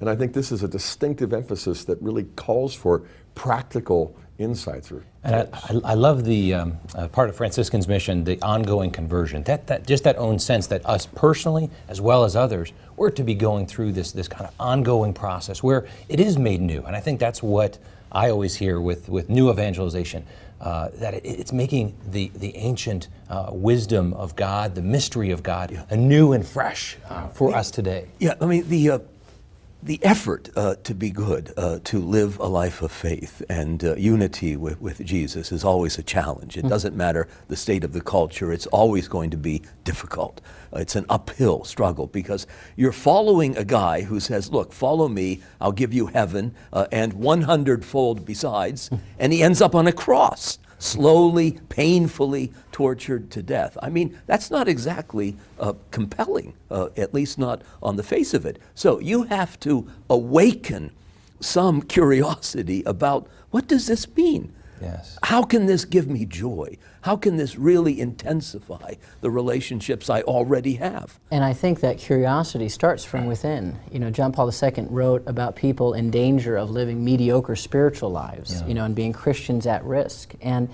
[0.00, 3.02] And I think this is a distinctive emphasis that really calls for
[3.34, 8.24] practical insights or And I, I, I love the um, uh, part of Franciscan's mission,
[8.24, 9.44] the ongoing conversion.
[9.44, 13.22] That, that just that own sense that us personally, as well as others, we're to
[13.22, 16.82] be going through this this kind of ongoing process where it is made new.
[16.82, 17.78] And I think that's what
[18.12, 20.24] I always hear with with new evangelization.
[20.60, 25.42] Uh, that it, it's making the, the ancient uh, wisdom of God, the mystery of
[25.42, 28.08] God, anew and fresh uh, for us today.
[28.18, 28.98] Yeah, I mean, the, uh,
[29.84, 33.94] the effort uh, to be good, uh, to live a life of faith and uh,
[33.96, 36.56] unity with, with Jesus is always a challenge.
[36.56, 40.40] It doesn't matter the state of the culture, it's always going to be difficult.
[40.74, 45.42] Uh, it's an uphill struggle because you're following a guy who says, Look, follow me,
[45.60, 49.92] I'll give you heaven uh, and 100 fold besides, and he ends up on a
[49.92, 53.76] cross slowly, painfully tortured to death.
[53.82, 58.44] I mean, that's not exactly uh, compelling, uh, at least not on the face of
[58.44, 58.58] it.
[58.74, 60.92] So you have to awaken
[61.40, 64.52] some curiosity about what does this mean?
[64.80, 65.18] Yes.
[65.22, 66.76] How can this give me joy?
[67.02, 71.18] How can this really intensify the relationships I already have?
[71.30, 73.78] And I think that curiosity starts from within.
[73.90, 78.62] You know, John Paul II wrote about people in danger of living mediocre spiritual lives,
[78.66, 80.34] you know, and being Christians at risk.
[80.40, 80.68] And,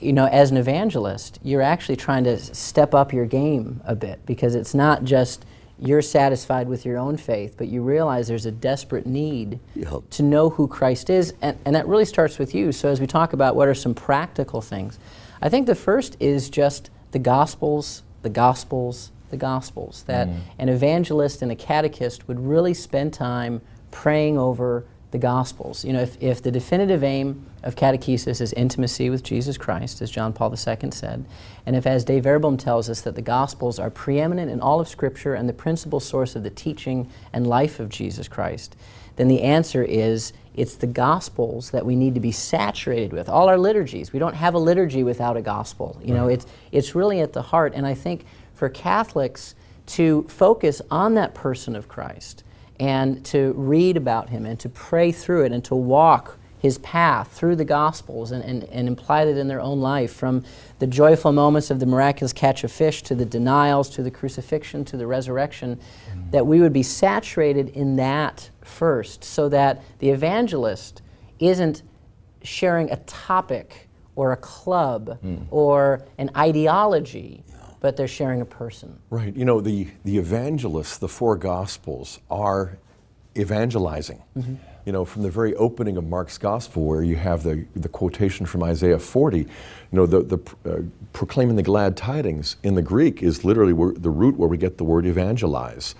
[0.00, 4.24] you know, as an evangelist, you're actually trying to step up your game a bit
[4.26, 5.44] because it's not just
[5.78, 9.98] you're satisfied with your own faith, but you realize there's a desperate need Yeah.
[10.10, 11.34] to know who Christ is.
[11.42, 12.72] And, and that really starts with you.
[12.72, 14.98] So, as we talk about what are some practical things,
[15.42, 20.04] I think the first is just the Gospels, the Gospels, the Gospels.
[20.06, 20.38] That mm.
[20.58, 23.60] an evangelist and a catechist would really spend time
[23.90, 25.84] praying over the Gospels.
[25.84, 30.10] You know, if, if the definitive aim of catechesis is intimacy with Jesus Christ, as
[30.10, 31.24] John Paul II said,
[31.64, 34.88] and if, as Dei Verbum tells us, that the Gospels are preeminent in all of
[34.88, 38.74] Scripture and the principal source of the teaching and life of Jesus Christ,
[39.14, 43.28] then the answer is it's the Gospels that we need to be saturated with.
[43.28, 45.96] All our liturgies, we don't have a liturgy without a Gospel.
[46.02, 47.72] You know, it's, it's really at the heart.
[47.76, 49.54] And I think for Catholics
[49.86, 52.42] to focus on that person of Christ
[52.80, 57.30] and to read about him and to pray through it and to walk his path
[57.30, 60.42] through the Gospels and, and, and imply that in their own life from
[60.78, 64.82] the joyful moments of the miraculous catch of fish to the denials to the crucifixion
[64.86, 66.30] to the resurrection, mm.
[66.30, 71.02] that we would be saturated in that first so that the evangelist
[71.38, 71.82] isn't
[72.42, 75.44] sharing a topic or a club mm.
[75.50, 77.43] or an ideology,
[77.84, 78.98] but they're sharing a person.
[79.10, 79.36] Right.
[79.36, 82.78] You know, the, the evangelists, the four gospels, are
[83.36, 84.22] evangelizing.
[84.86, 88.46] You know, from the very opening of Mark's gospel, where you have the, the quotation
[88.46, 89.46] from Isaiah 40, you
[89.92, 90.80] know, the, the uh,
[91.12, 94.78] proclaiming the glad tidings in the Greek is literally where, the root where we get
[94.78, 95.94] the word evangelize.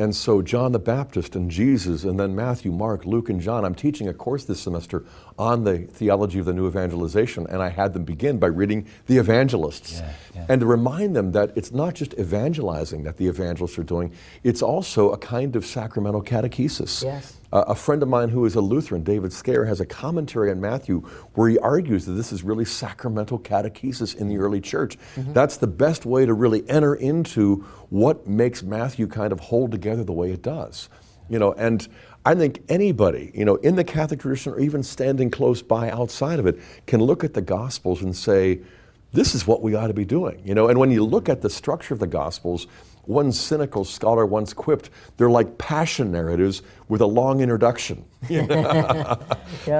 [0.00, 3.66] And so, John the Baptist and Jesus, and then Matthew, Mark, Luke, and John.
[3.66, 5.04] I'm teaching a course this semester
[5.38, 9.18] on the theology of the new evangelization, and I had them begin by reading the
[9.18, 10.46] evangelists Yeah, yeah.
[10.48, 14.10] and to remind them that it's not just evangelizing that the evangelists are doing,
[14.42, 17.04] it's also a kind of sacramental catechesis.
[17.04, 17.36] Yes.
[17.52, 20.60] Uh, a friend of mine who is a Lutheran, David Scaer, has a commentary on
[20.60, 21.00] Matthew
[21.34, 24.96] where he argues that this is really sacramental catechesis in the early church.
[25.16, 30.04] That's the best way to really enter into what makes Matthew kind of hold together
[30.04, 30.88] the way it does.
[31.28, 31.86] You know, and
[32.24, 36.38] I think anybody, you know, in the Catholic tradition or even standing close by outside
[36.38, 38.60] of it, can look at the Gospels and say,
[39.12, 40.40] this is what we ought to be doing.
[40.44, 42.66] You know, and when you look at the structure of the Gospels,
[43.10, 48.04] one cynical scholar once quipped, they're like passion narratives with a long introduction.
[48.28, 49.16] yeah.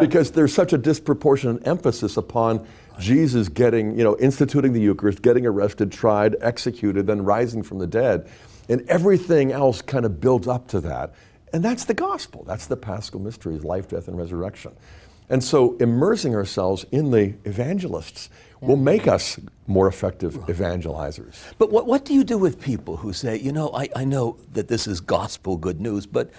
[0.01, 2.67] Because there's such a disproportionate emphasis upon
[2.99, 7.87] Jesus getting, you know, instituting the Eucharist, getting arrested, tried, executed, then rising from the
[7.87, 8.29] dead.
[8.69, 11.15] And everything else kind of builds up to that.
[11.53, 12.45] And that's the gospel.
[12.45, 14.73] That's the paschal mysteries, life, death, and resurrection.
[15.29, 21.37] And so immersing ourselves in the evangelists will make us more effective evangelizers.
[21.59, 24.37] But what, what do you do with people who say, you know, I, I know
[24.53, 26.31] that this is gospel good news, but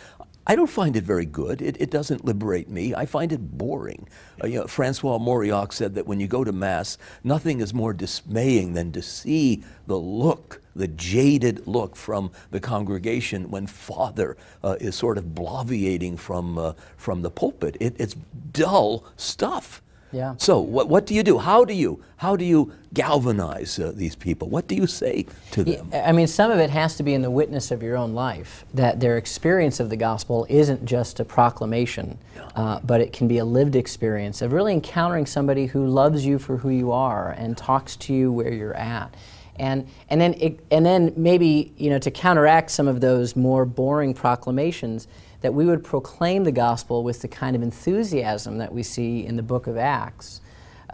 [0.48, 1.62] I don't find it very good.
[1.62, 2.96] It, it doesn't liberate me.
[2.96, 4.08] I find it boring.
[4.44, 7.94] Uh, you know, Francois Mauriac said that when you go to Mass, nothing is more
[7.94, 14.78] dismaying than to see the look, the jaded look from the congregation when Father uh,
[14.80, 17.78] is sort of bloviating from, uh, from the pulpit.
[17.80, 18.16] It, it's
[18.52, 19.82] dull stuff.
[20.12, 20.36] Yeah.
[20.38, 21.38] So what, what do you do?
[21.38, 24.50] How do you how do you galvanize uh, these people?
[24.50, 25.90] What do you say to them?
[25.92, 28.14] Yeah, I mean, some of it has to be in the witness of your own
[28.14, 28.66] life.
[28.74, 32.18] That their experience of the gospel isn't just a proclamation,
[32.56, 36.38] uh, but it can be a lived experience of really encountering somebody who loves you
[36.38, 39.14] for who you are and talks to you where you're at.
[39.58, 43.66] And, and, then it, and then maybe you know to counteract some of those more
[43.66, 45.08] boring proclamations,
[45.42, 49.36] that we would proclaim the gospel with the kind of enthusiasm that we see in
[49.36, 50.42] the book of Acts.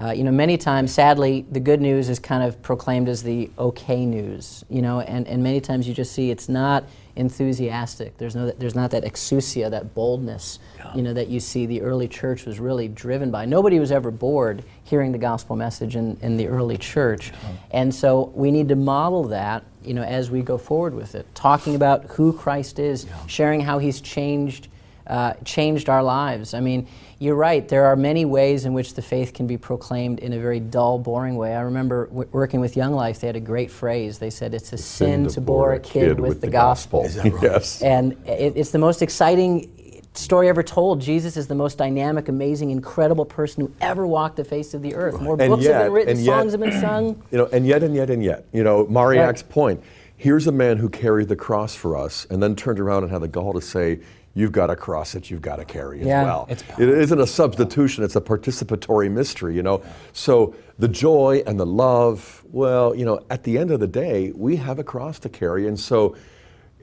[0.02, 3.50] Uh, you know, many times, sadly, the good news is kind of proclaimed as the
[3.58, 6.84] okay news, you know, and, and many times you just see it's not
[7.18, 8.18] enthusiastic.
[8.18, 10.96] There's, no, there's not that exousia, that boldness, yeah.
[10.96, 13.46] you know, that you see the early church was really driven by.
[13.46, 17.32] Nobody was ever bored hearing the gospel message in, in the early church.
[17.32, 17.50] Yeah.
[17.72, 21.26] And so we need to model that you know, as we go forward with it,
[21.34, 23.26] talking about who Christ is, yeah.
[23.26, 24.68] sharing how He's changed,
[25.08, 26.54] uh, changed our lives.
[26.54, 26.88] I mean,
[27.20, 27.68] you're right.
[27.68, 31.00] There are many ways in which the faith can be proclaimed in a very dull,
[31.00, 31.56] boring way.
[31.56, 34.20] I remember w- working with Young Life; they had a great phrase.
[34.20, 37.04] They said, "It's a sin, sin, to bore a kid, kid with, with, the, gospel."
[37.04, 37.32] gospel.
[37.32, 37.44] Right?
[37.44, 37.82] Yes.
[37.82, 39.74] And it, it's the most exciting
[40.14, 41.00] story ever told.
[41.00, 44.96] Jesus is the most dynamic, amazing, incredible person who ever walked the face of the
[44.96, 45.22] earth.
[45.22, 47.24] More and books yet, have been written, songs have been sung.
[47.32, 48.46] You know, and yet and yet and yet.
[48.52, 49.52] You know, Mauriac's right.
[49.52, 49.84] point.
[50.16, 53.22] Here's a man who carried the cross for us, and then turned around and had
[53.22, 54.00] the gall to say,
[54.38, 57.28] "You've got a cross that you've got to carry as yeah, well." it isn't a
[57.28, 59.56] substitution; it's a participatory mystery.
[59.56, 59.84] You know,
[60.14, 62.44] so the joy and the love.
[62.52, 65.68] Well, you know, at the end of the day, we have a cross to carry,
[65.68, 66.16] and so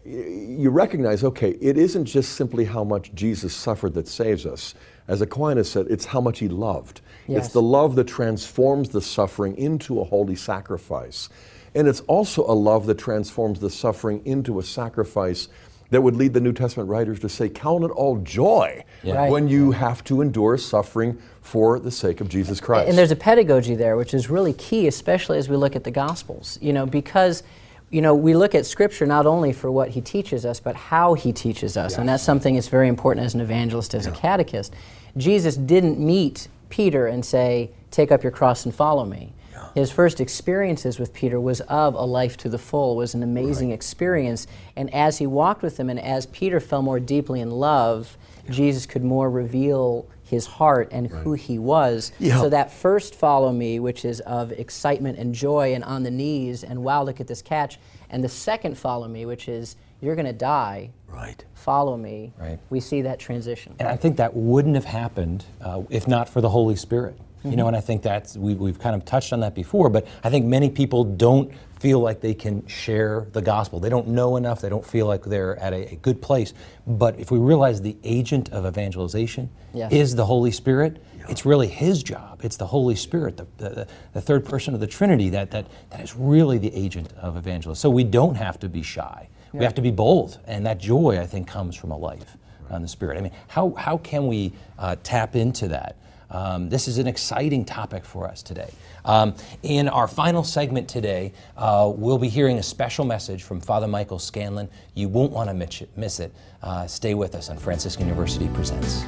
[0.04, 4.74] you recognize, okay, it isn't just simply how much Jesus suffered that saves us.
[5.08, 7.00] As Aquinas said, it's how much he loved.
[7.26, 7.46] Yes.
[7.46, 11.30] It's the love that transforms the suffering into a holy sacrifice.
[11.74, 15.48] And it's also a love that transforms the suffering into a sacrifice
[15.90, 19.14] that would lead the New Testament writers to say, Count it all joy yeah.
[19.14, 19.30] right.
[19.30, 22.88] when you have to endure suffering for the sake of Jesus Christ.
[22.88, 25.90] And there's a pedagogy there, which is really key, especially as we look at the
[25.90, 26.58] Gospels.
[26.60, 27.42] You know, because
[27.90, 31.14] you know, we look at Scripture not only for what He teaches us, but how
[31.14, 31.92] He teaches us.
[31.92, 31.98] Yes.
[31.98, 34.12] And that's something that's very important as an evangelist, as yeah.
[34.12, 34.74] a catechist.
[35.16, 39.32] Jesus didn't meet Peter and say, Take up your cross and follow me.
[39.74, 43.70] His first experiences with Peter was of a life to the full, was an amazing
[43.70, 43.74] right.
[43.74, 44.46] experience.
[44.76, 48.52] And as he walked with him and as Peter fell more deeply in love, yeah.
[48.52, 51.22] Jesus could more reveal his heart and right.
[51.22, 52.12] who he was.
[52.20, 52.40] Yeah.
[52.40, 56.62] So that first follow me, which is of excitement and joy and on the knees
[56.62, 57.78] and wow, look at this catch.
[58.10, 60.90] And the second follow me, which is you're going to die.
[61.08, 61.44] Right.
[61.54, 62.32] Follow me.
[62.38, 62.58] Right.
[62.70, 63.74] We see that transition.
[63.78, 67.18] And I think that wouldn't have happened uh, if not for the Holy Spirit.
[67.44, 67.50] Mm-hmm.
[67.50, 69.90] You know, and I think that's we, we've kind of touched on that before.
[69.90, 73.78] But I think many people don't feel like they can share the gospel.
[73.78, 74.62] They don't know enough.
[74.62, 76.54] They don't feel like they're at a, a good place.
[76.86, 79.92] But if we realize the agent of evangelization yes.
[79.92, 81.26] is the Holy Spirit, yeah.
[81.28, 82.40] it's really His job.
[82.42, 86.00] It's the Holy Spirit, the, the, the, third person of the Trinity, that, that, that
[86.00, 87.78] is really the agent of evangelism.
[87.78, 89.28] So we don't have to be shy.
[89.52, 89.58] Yeah.
[89.58, 90.40] We have to be bold.
[90.46, 92.38] And that joy, I think, comes from a life
[92.70, 93.18] on the Spirit.
[93.18, 95.96] I mean, how, how can we uh, tap into that?
[96.34, 98.68] Um, this is an exciting topic for us today.
[99.04, 103.86] Um, in our final segment today, uh, we'll be hearing a special message from Father
[103.86, 104.68] Michael Scanlon.
[104.94, 106.34] You won't want to miss it.
[106.60, 109.02] Uh, stay with us on Franciscan University Presents.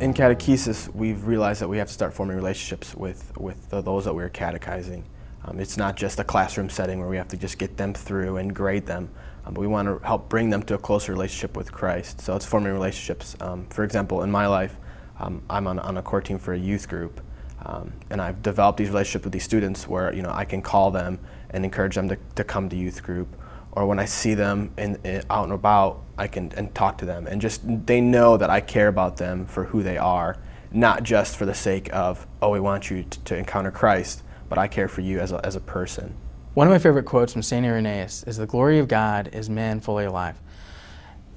[0.00, 4.14] In catechesis, we've realized that we have to start forming relationships with, with those that
[4.14, 5.04] we're catechizing.
[5.44, 8.38] Um, it's not just a classroom setting where we have to just get them through
[8.38, 9.10] and grade them
[9.46, 12.20] um, but we want to help bring them to a closer relationship with Christ.
[12.20, 13.36] So it's forming relationships.
[13.40, 14.76] Um, for example, in my life,
[15.20, 17.20] um, I'm on, on, a core team for a youth group.
[17.64, 20.90] Um, and I've developed these relationships with these students where you know I can call
[20.90, 21.18] them
[21.50, 23.28] and encourage them to, to come to youth group,
[23.72, 27.06] or when I see them in, in, out and about, I can and talk to
[27.06, 30.36] them, and just they know that I care about them for who they are,
[30.70, 34.58] not just for the sake of oh we want you to, to encounter Christ, but
[34.58, 36.14] I care for you as a, as a person.
[36.56, 37.66] One of my favorite quotes from St.
[37.66, 40.36] Irenaeus is The glory of God is man fully alive.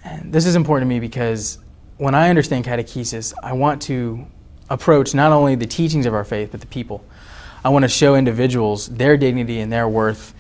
[0.02, 1.58] And this is important to me because
[1.98, 4.26] when I understand catechesis, I want to
[4.70, 7.04] approach not only the teachings of our faith, but the people.
[7.66, 10.34] I want to show individuals their dignity and their worth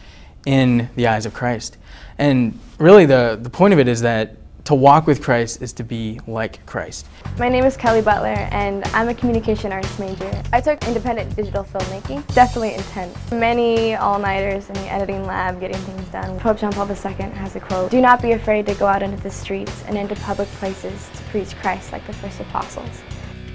[0.45, 1.75] in the eyes of Christ.
[2.17, 4.37] And really, the, the point of it is that
[4.69, 7.07] to walk with Christ is to be like Christ.
[7.39, 10.31] My name is Kelly Butler and I'm a communication arts major.
[10.53, 13.31] I took independent digital filmmaking, definitely intense.
[13.31, 16.39] Many all-nighters in the editing lab getting things done.
[16.39, 16.95] Pope John Paul II
[17.31, 20.13] has a quote, do not be afraid to go out into the streets and into
[20.17, 23.01] public places to preach Christ like the first apostles.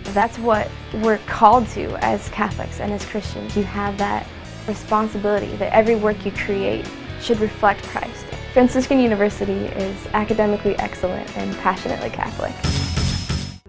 [0.07, 3.57] That's what we're called to as Catholics and as Christians.
[3.57, 4.27] You have that
[4.67, 6.91] responsibility that every work you create
[7.21, 8.27] should reflect Christ.
[8.55, 12.55] Franciscan University is academically excellent and passionately Catholic.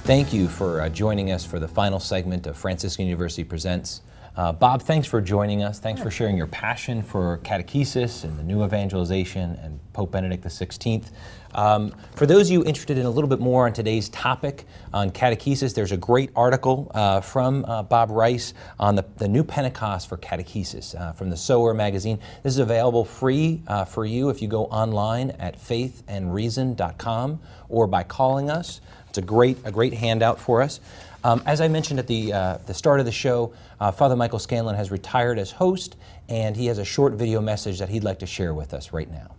[0.07, 4.03] Thank you for uh, joining us for the final segment of Franciscan University Presents.
[4.37, 5.79] Uh, Bob, thanks for joining us.
[5.79, 11.11] Thanks for sharing your passion for catechesis and the new evangelization and Pope Benedict XVI.
[11.53, 15.11] Um, for those of you interested in a little bit more on today's topic on
[15.11, 20.07] catechesis, there's a great article uh, from uh, Bob Rice on the, the, new Pentecost
[20.07, 22.19] for catechesis uh, from the Sower magazine.
[22.43, 27.39] This is available free uh, for you if you go online at faithandreason.com
[27.69, 28.81] or by calling us.
[29.09, 30.79] It's a great, a great handout for us.
[31.23, 34.39] Um, as I mentioned at the, uh, the start of the show, uh, Father Michael
[34.39, 35.95] Scanlon has retired as host,
[36.29, 39.09] and he has a short video message that he'd like to share with us right
[39.09, 39.35] now.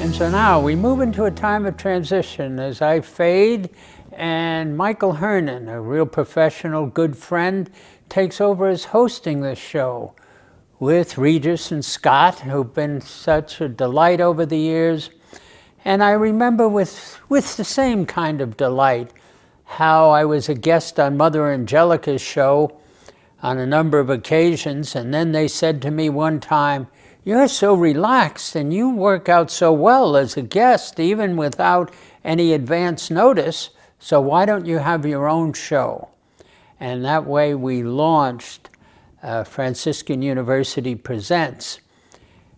[0.00, 3.70] And so now we move into a time of transition as I fade,
[4.12, 7.70] and Michael Hernon, a real professional, good friend,
[8.08, 10.14] takes over as hosting this show
[10.78, 15.10] with Regis and Scott, who've been such a delight over the years.
[15.84, 19.12] And I remember with, with the same kind of delight
[19.64, 22.78] how I was a guest on Mother Angelica's show
[23.42, 26.88] on a number of occasions, and then they said to me one time,
[27.26, 32.52] You're so relaxed and you work out so well as a guest, even without any
[32.52, 36.10] advance notice, so why don't you have your own show?
[36.78, 38.70] And that way we launched
[39.24, 41.80] uh, Franciscan University Presents.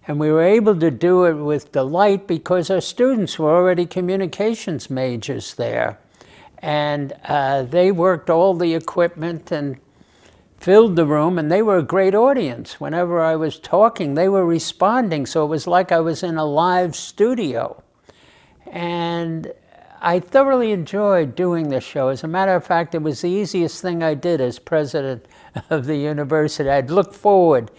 [0.06, 4.90] And we were able to do it with delight because our students were already communications
[4.90, 5.98] majors there
[6.58, 9.78] and uh, they worked all the equipment and
[10.59, 12.80] filled the room, and they were a great audience.
[12.80, 16.44] Whenever I was talking, they were responding, so it was like I was in a
[16.44, 17.82] live studio.
[18.66, 19.52] And
[20.00, 22.09] I thoroughly enjoyed doing this show.
[22.09, 25.26] As a matter of fact, it was the easiest thing I did as president
[25.70, 26.68] of the university.
[26.68, 27.70] I'd look forward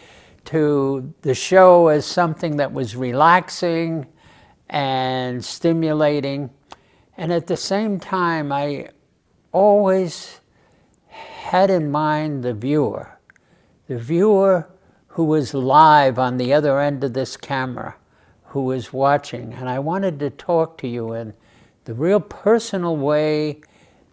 [0.46, 4.08] to the show as something that was relaxing
[4.70, 6.50] and stimulating
[7.20, 8.92] and at the same time, I
[9.52, 10.40] always
[11.50, 13.18] had in mind the viewer,
[13.88, 14.70] the viewer
[15.08, 17.96] who was live on the other end of this camera,
[18.44, 19.52] who was watching.
[19.54, 21.34] And I wanted to talk to you in
[21.86, 23.62] the real personal way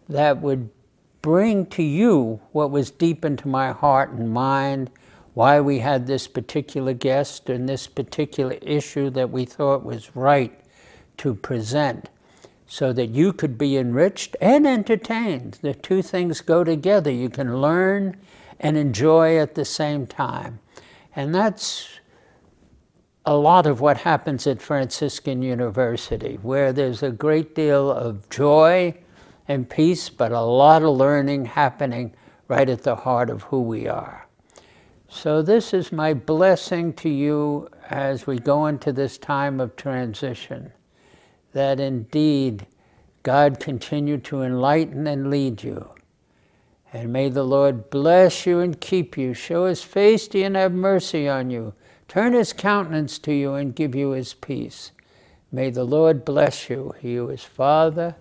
[0.08, 0.70] that would
[1.20, 4.90] bring to you what was deep into my heart and mind,
[5.34, 10.58] why we had this particular guest and this particular issue that we thought was right
[11.18, 12.08] to present
[12.66, 15.58] so that you could be enriched and entertained.
[15.62, 17.10] The two things go together.
[17.10, 18.16] You can learn
[18.58, 20.58] and enjoy at the same time.
[21.14, 21.88] And that's
[23.24, 28.94] a lot of what happens at Franciscan University, where there's a great deal of joy
[29.48, 32.14] and peace, but a lot of learning happening
[32.48, 34.26] right at the heart of who we are.
[35.08, 40.72] So, this is my blessing to you as we go into this time of transition
[41.56, 42.66] that indeed
[43.22, 45.88] God continue to enlighten and lead you.
[46.92, 50.56] And may the Lord bless you and keep you, show his face to you and
[50.56, 51.72] have mercy on you,
[52.08, 54.92] turn his countenance to you and give you his peace.
[55.50, 56.94] May the Lord bless you.
[57.00, 58.16] He is Father,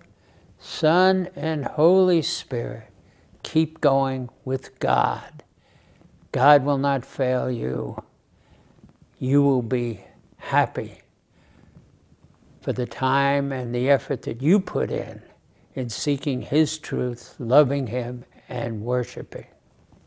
[0.58, 2.88] Son, and Holy Spirit.
[3.42, 5.44] Keep going with God.
[6.32, 8.02] God will not fail you.
[9.18, 10.04] You will be
[10.38, 11.02] happy
[12.66, 15.22] for the time and the effort that you put in
[15.76, 19.46] in seeking His truth, loving Him, and worshiping.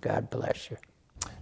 [0.01, 0.75] God bless you.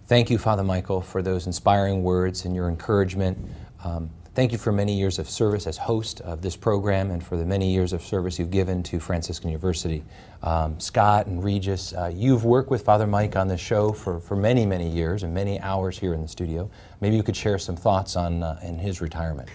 [0.06, 3.36] Thank you, Father Michael, for those inspiring words and your encouragement.
[3.84, 7.36] Um, thank you for many years of service as host of this program and for
[7.36, 10.04] the many years of service you've given to Franciscan University.
[10.44, 14.36] Um, Scott and Regis, uh, you've worked with Father Mike on the show for, for
[14.36, 16.70] many, many years and many hours here in the studio.
[17.02, 19.50] Maybe you could share some thoughts on uh, in his retirement.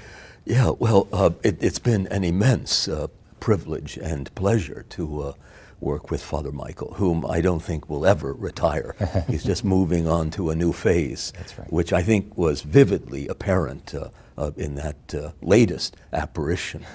[0.44, 3.06] Yeah, well, uh, it, has been an immense uh,
[3.38, 5.32] privilege and pleasure to uh,
[5.80, 8.94] work with Father Michael, whom I don't think will ever retire.
[9.28, 11.72] He's just moving on to a new phase, right.
[11.72, 16.84] which I think was vividly apparent uh, uh, in that uh, latest apparition.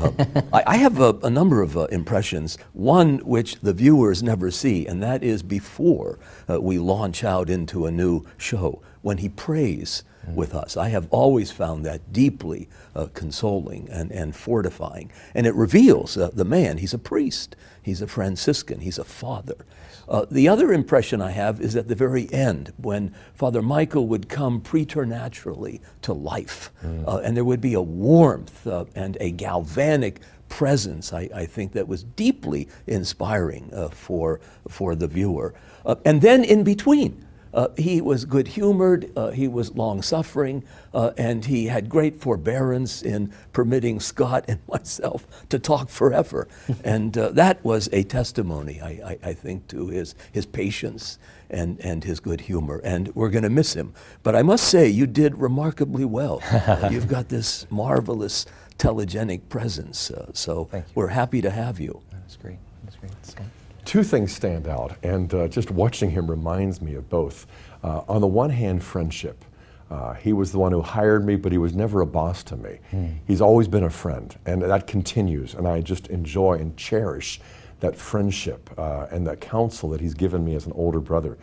[0.00, 0.16] Um,
[0.52, 4.86] I, I, have a, a number of uh, impressions, one which the viewers never see,
[4.86, 6.18] and that is before
[6.48, 10.34] uh, we launch out into a new show, when he prays mm.
[10.34, 10.76] with us.
[10.76, 15.10] I have always found that deeply uh, consoling and, and fortifying.
[15.34, 17.56] And it reveals uh, the man, he's a priest.
[17.82, 18.80] He's a Franciscan.
[18.80, 19.64] He's a father.
[20.08, 24.28] Uh, the other impression I have is at the very end when Father Michael would
[24.28, 27.06] come preternaturally to life, mm.
[27.06, 31.72] uh, and there would be a warmth uh, and a galvanic presence, I, I, think,
[31.72, 35.54] that was deeply inspiring uh, for, for the viewer.
[35.86, 40.64] Uh, and then in between, uh, he was good humored, uh, he was long suffering,
[40.94, 46.48] uh, and he had great forbearance in permitting Scott and myself to talk forever.
[46.84, 51.80] and uh, that was a testimony, I, I, I, think, to his, his patience and,
[51.80, 52.80] and his good humor.
[52.84, 53.94] And we're going to miss him.
[54.22, 56.42] But I must say, you did remarkably well.
[56.90, 58.46] you've got this marvelous
[58.78, 62.00] telegenic presence, uh, so we're happy to have you.
[62.12, 62.58] That's great.
[62.84, 63.12] That's great.
[63.26, 63.46] Scott?
[63.90, 67.48] Two things stand out, and uh, just watching him reminds me of both.
[67.82, 69.44] Uh, on the one hand, friendship.
[69.90, 72.56] Uh, he was the one who hired me, but he was never a boss to
[72.56, 72.78] me.
[72.92, 73.16] Mm.
[73.26, 75.54] He's always been a friend, and that continues.
[75.54, 77.40] And I just enjoy and cherish
[77.80, 81.36] that friendship uh, and that counsel that he's given me as an older brother.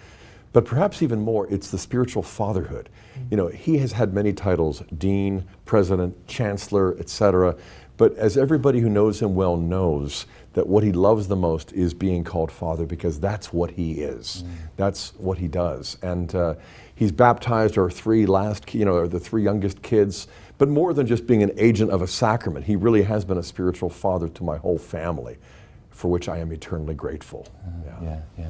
[0.54, 2.88] But perhaps even more, it's the spiritual fatherhood.
[3.20, 3.32] Mm.
[3.32, 7.58] You know, he has had many titles dean, president, chancellor, etc.
[7.98, 10.28] But as everybody who knows him well knows,
[10.58, 14.44] that what he loves the most is being called Father because that's what he is.
[14.44, 14.50] Mm.
[14.76, 16.00] That's what he does.
[16.02, 16.56] And uh,
[16.96, 20.28] he's baptized our three last, you know, the three youngest kids.
[20.58, 23.44] But more than just being an agent of a sacrament, he really has been a
[23.44, 25.38] spiritual father to my whole family,
[25.92, 27.48] for which I am eternally grateful.
[27.70, 28.46] Mm, yeah, yeah.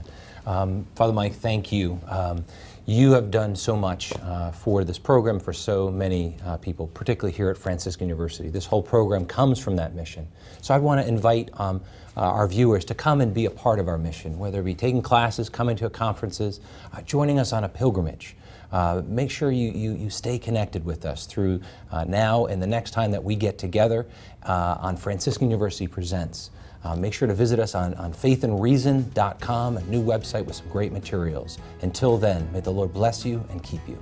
[0.45, 0.62] yeah.
[0.62, 1.99] Um, Father Mike, thank you.
[2.08, 2.45] Um,
[2.90, 7.36] you have done so much uh, for this program for so many uh, people, particularly
[7.36, 8.48] here at Franciscan University.
[8.48, 10.26] This whole program comes from that mission.
[10.62, 11.82] So I want to invite um,
[12.16, 14.74] uh, our viewers to come and be a part of our mission, whether it be
[14.74, 16.62] taking classes, coming to conferences,
[16.94, 18.38] uh, joining us on a pilgrimage.
[18.72, 21.60] Uh, make sure you, you, you, stay connected with us through
[21.92, 24.06] uh, now and the next time that we get together
[24.44, 26.52] on Franciscan University Presents.
[26.88, 30.94] Uh, make sure to visit us on, on faithandreason.com, a new website with some great
[30.94, 31.58] materials.
[31.82, 34.02] Until then, may the Lord bless you and keep you.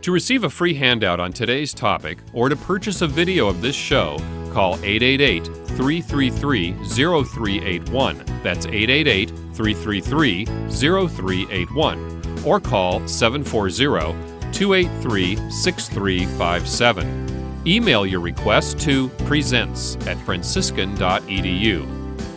[0.00, 3.76] To receive a free handout on today's topic or to purchase a video of this
[3.76, 4.16] show,
[4.54, 8.24] call 888 333 0381.
[8.42, 12.22] That's 888 333 0381.
[12.46, 17.33] Or call 740 283 6357.
[17.66, 21.88] Email your request to presents at franciscan.edu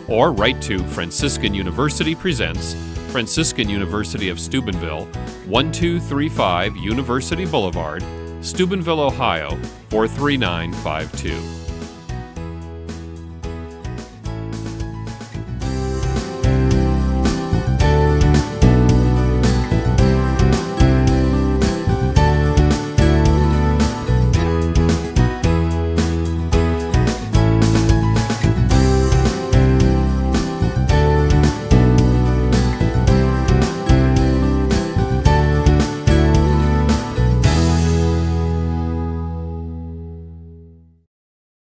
[0.08, 2.74] or write to Franciscan University Presents,
[3.10, 5.04] Franciscan University of Steubenville,
[5.46, 8.02] 1235 University Boulevard,
[8.40, 9.50] Steubenville, Ohio
[9.90, 11.57] 43952.